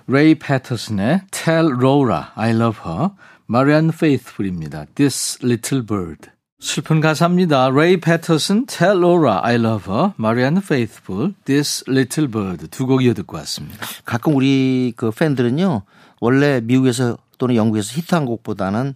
레이 0.07 0.35
피터슨의 0.39 1.21
Tell 1.31 1.71
Laura 1.81 2.23
I 2.35 2.49
Love 2.51 2.79
Her, 2.85 3.09
마리안 3.51 3.91
페이스풀입니다. 3.91 4.85
This 4.95 5.39
Little 5.43 5.85
Bird. 5.85 6.29
슬픈 6.61 7.01
가사입니다. 7.01 7.69
레이 7.69 7.99
피터슨 7.99 8.65
Tell 8.65 8.97
Laura 8.97 9.39
I 9.41 9.55
Love 9.55 9.93
Her, 9.93 10.11
마리안 10.15 10.61
페이스풀, 10.61 11.33
This 11.43 11.83
Little 11.89 12.31
Bird 12.31 12.67
두 12.69 12.85
곡 12.85 13.03
이어 13.03 13.13
듣고 13.13 13.35
왔습니다. 13.35 13.85
가끔 14.05 14.35
우리 14.37 14.93
그 14.95 15.11
팬들은요 15.11 15.81
원래 16.21 16.61
미국에서 16.61 17.17
또는 17.37 17.57
영국에서 17.57 17.93
히트한 17.93 18.23
곡보다는 18.23 18.95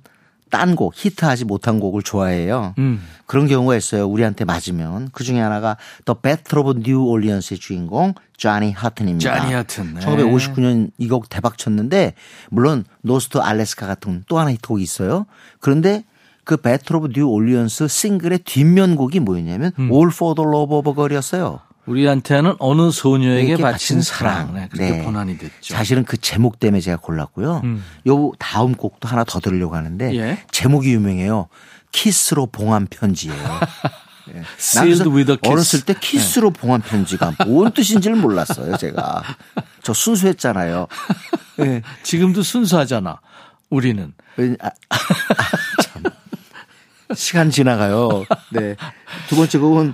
딴 0.51 0.75
곡, 0.75 0.93
히트하지 0.95 1.45
못한 1.45 1.79
곡을 1.79 2.01
좋아해요. 2.03 2.75
음. 2.77 3.01
그런 3.25 3.47
경우가 3.47 3.75
있어요. 3.75 4.05
우리한테 4.07 4.45
맞으면. 4.45 5.09
그 5.11 5.23
중에 5.23 5.39
하나가 5.39 5.77
The 6.05 6.15
Battle 6.21 6.67
of 6.69 6.79
New 6.79 7.05
Orleans의 7.07 7.59
주인공, 7.59 8.13
쟈니 8.37 8.71
하튼입니다. 8.73 9.33
쟈니 9.35 9.53
하튼, 9.53 9.93
네. 9.95 9.99
1959년 10.01 10.91
이 10.97 11.07
곡 11.07 11.29
대박 11.29 11.57
쳤는데, 11.57 12.13
물론 12.49 12.85
North 13.01 13.27
to 13.27 13.37
Alaska 13.39 13.87
같은 13.87 14.23
또 14.27 14.37
하나 14.39 14.51
히트곡이 14.51 14.81
있어요. 14.83 15.25
그런데 15.59 16.03
그 16.43 16.57
Battle 16.57 17.03
of 17.03 17.11
New 17.15 17.27
Orleans 17.29 17.87
싱글의 17.87 18.39
뒷면 18.39 18.95
곡이 18.95 19.19
뭐였냐면 19.19 19.71
음. 19.79 19.91
All 19.91 20.09
for 20.13 20.35
the 20.35 20.47
Love 20.47 20.77
of 20.77 20.89
a 20.89 20.95
Girl이었어요. 20.95 21.59
우리한테는 21.85 22.55
어느 22.59 22.91
소녀에게 22.91 23.53
에게 23.53 23.61
바친 23.63 23.97
바친 23.97 24.01
사랑. 24.01 24.33
사랑. 24.47 24.53
네, 24.53 24.67
그렇게 24.71 24.91
네. 24.91 25.03
번안이 25.03 25.37
됐죠. 25.37 25.73
사실은 25.73 26.03
그 26.03 26.17
제목 26.17 26.59
때문에 26.59 26.81
제가 26.81 26.97
골랐고요. 26.97 27.61
음. 27.63 27.83
요 28.07 28.31
다음 28.39 28.73
곡도 28.73 29.07
하나 29.07 29.23
더 29.23 29.39
들으려고 29.39 29.75
하는데 29.75 30.15
예. 30.15 30.43
제목이 30.51 30.91
유명해요. 30.93 31.47
키스로 31.91 32.47
봉한 32.47 32.87
편지예요. 32.89 33.35
예. 34.35 34.41
어렸을 35.47 35.81
때 35.81 35.93
키스로 35.99 36.49
봉한 36.49 36.81
편지가 36.81 37.33
뭔 37.45 37.71
뜻인지를 37.71 38.17
몰랐어요, 38.17 38.75
제가. 38.77 39.21
저 39.83 39.93
순수했잖아요. 39.93 40.87
예. 41.59 41.81
지금도 42.03 42.41
순수하잖아. 42.41 43.19
우리는. 43.69 44.13
왜- 44.37 44.55
아, 44.61 44.67
아, 44.89 44.97
참. 45.83 46.03
시간 47.13 47.51
지나가요. 47.51 48.25
네. 48.51 48.75
두 49.29 49.35
번째 49.35 49.57
곡은 49.59 49.93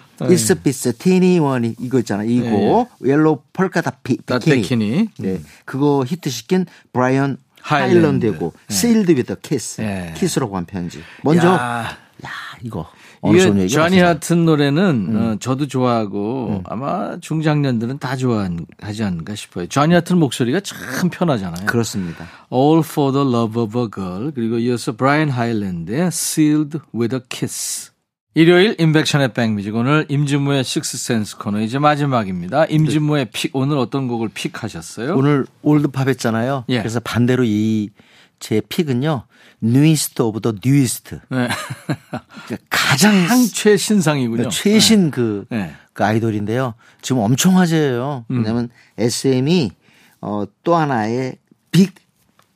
Bitsy 0.63 0.93
Teenie 0.93 1.39
Weenie 1.39 1.75
이거 1.79 1.99
있잖아. 1.99 2.23
이거 2.23 2.87
Yellow 3.03 3.41
Polka 3.53 3.91
Dot 4.03 4.39
Bikini. 4.39 5.09
네. 5.19 5.41
그거 5.65 6.05
히트시킨 6.07 6.65
브라이언. 6.93 7.37
하일런드고 7.63 8.53
네. 8.69 8.73
Sealed 8.75 9.13
with 9.13 9.31
a 9.31 9.35
Kiss. 9.39 9.79
네. 9.81 10.15
키스로 10.17 10.57
봉한 10.57 10.65
편지. 10.65 11.03
먼저 11.21 11.47
야, 11.47 11.95
야, 12.25 12.29
이거 12.63 12.89
이게 13.23 13.67
쟈니? 13.67 13.99
하튼 13.99 14.45
노래는 14.45 15.15
어, 15.15 15.35
저도 15.39 15.67
좋아하고 15.67 16.63
아마 16.65 17.19
중장년들은 17.19 17.99
다 17.99 18.15
좋아하지 18.15 19.03
않을까 19.03 19.35
싶어요. 19.35 19.67
쟈니 19.67 19.93
하튼 19.93 20.17
목소리가 20.17 20.59
참 20.61 21.09
편하잖아요. 21.11 21.67
그렇습니다. 21.67 22.25
All 22.51 22.79
for 22.79 23.13
the 23.13 23.27
love 23.27 23.61
of 23.61 23.79
a 23.79 23.87
girl 23.93 24.31
그리고 24.33 24.57
이어서 24.57 24.95
브라이언 24.95 25.29
하일랜드의 25.29 26.07
Sealed 26.07 26.79
with 26.95 27.15
a 27.15 27.21
Kiss. 27.29 27.91
일요일 28.33 28.75
임백천의 28.79 29.33
백뮤직 29.33 29.75
오늘 29.75 30.05
임진모의 30.07 30.63
식스센스 30.63 31.37
코너 31.37 31.59
이제 31.59 31.79
마지막입니다. 31.79 32.65
임진모의 32.65 33.27
pick 33.33 33.51
오늘 33.53 33.77
어떤 33.77 34.07
곡을 34.07 34.29
pick하셨어요? 34.33 35.15
오늘 35.15 35.45
올드팝 35.61 36.07
했잖아요. 36.07 36.63
예. 36.69 36.77
그래서 36.79 37.01
반대로 37.01 37.43
이 37.45 37.89
제 38.41 38.59
pick은요. 38.59 39.23
Newest 39.61 40.21
of 40.23 40.41
the 40.41 40.53
newest. 40.65 41.21
네. 41.29 41.47
그러니까 42.47 42.57
가장 42.69 43.13
향최 43.29 43.77
신상이군요. 43.77 44.37
그러니까 44.37 44.49
최신 44.49 45.11
그, 45.11 45.45
네. 45.49 45.71
그 45.93 46.03
아이돌인데요. 46.03 46.73
지금 47.01 47.21
엄청 47.21 47.57
화제예요. 47.57 48.25
음. 48.29 48.37
왜냐하면 48.37 48.69
SM이 48.97 49.71
어, 50.19 50.43
또 50.63 50.75
하나의 50.75 51.37
big 51.71 51.93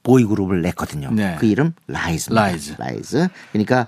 boy 0.04 0.26
그룹을 0.26 0.62
냈거든요. 0.64 1.12
네. 1.12 1.36
그 1.40 1.46
이름 1.46 1.74
라이즈입니다. 1.88 2.42
라이즈. 2.42 2.76
라이즈. 2.78 3.28
그러니까 3.52 3.88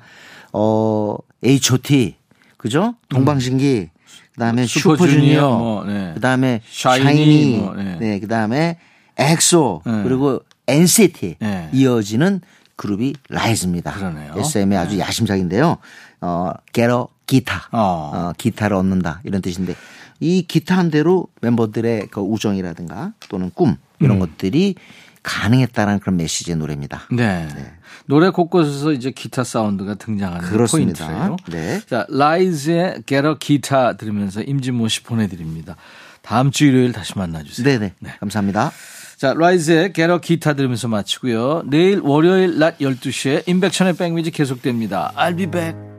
어 0.54 1.18
H.O.T. 1.44 2.16
그죠? 2.58 2.96
동방신기. 3.10 3.90
그다음에 4.34 4.62
음. 4.64 4.68
슈퍼주니어, 4.68 5.08
슈퍼주니어. 5.08 5.58
뭐, 5.58 5.84
네. 5.86 6.14
그다음에 6.14 6.62
샤이니, 6.70 7.04
샤이니. 7.04 7.58
뭐, 7.58 7.76
네. 7.76 7.98
네. 8.00 8.20
그다음에 8.20 8.78
엑소. 9.18 9.82
네. 9.86 10.04
그리고 10.04 10.42
NCT. 10.68 11.38
네. 11.40 11.70
이어지는 11.74 12.42
그룹이 12.76 13.16
라이즈입니다. 13.30 13.94
그러네요. 13.94 14.34
SM의 14.38 14.78
아주 14.78 15.00
야심작인데요. 15.00 15.78
어, 16.22 16.52
Get 16.74 17.08
a 17.26 17.31
Guitar. 17.31 17.68
어. 17.72 18.12
어, 18.14 18.34
기타를 18.38 18.76
얻는다 18.78 19.22
이런 19.24 19.42
뜻인데 19.42 19.76
이 20.20 20.44
기타 20.48 20.78
한 20.78 20.90
대로 20.90 21.28
멤버들의 21.42 22.08
그 22.12 22.22
우정이라든가 22.22 23.14
또는 23.30 23.52
꿈 23.54 23.78
이런 24.00 24.18
음. 24.18 24.20
것들이 24.20 24.76
가능했다라는 25.24 26.00
그런 26.00 26.18
메시지의 26.18 26.56
노래입니다. 26.58 27.08
네. 27.12 27.48
노래 28.06 28.30
곳곳에서 28.30 28.94
이제 28.94 29.12
기타 29.12 29.44
사운드가 29.44 29.96
등장하는 29.96 30.50
그렇습니다. 30.50 31.06
포인트예요. 31.06 31.36
네. 31.50 31.82
자, 31.86 32.06
라이즈의 32.10 33.04
Get 33.06 33.28
a 33.28 33.34
Guitar 33.38 33.98
들으면서 33.98 34.42
임진모 34.42 34.88
씨 34.88 35.04
보내드립니다. 35.04 35.76
다음 36.22 36.52
주 36.52 36.66
일요일 36.66 36.94
다시 36.94 37.18
만나주세요. 37.18 37.66
네네. 37.66 37.94
감사합니다. 38.20 38.72
자, 39.18 39.34
라이즈의 39.34 39.94
a 39.98 40.08
기타 40.22 40.54
들으면서 40.54 40.88
마치고요. 40.88 41.64
내일 41.66 42.02
월요일 42.02 42.60
낮 42.60 42.78
12시에 42.78 43.48
인백션의 43.48 43.98
백미지 43.98 44.30
계속됩니다. 44.30 45.12
I'll 45.18 45.36
be 45.36 45.48
back. 45.48 45.97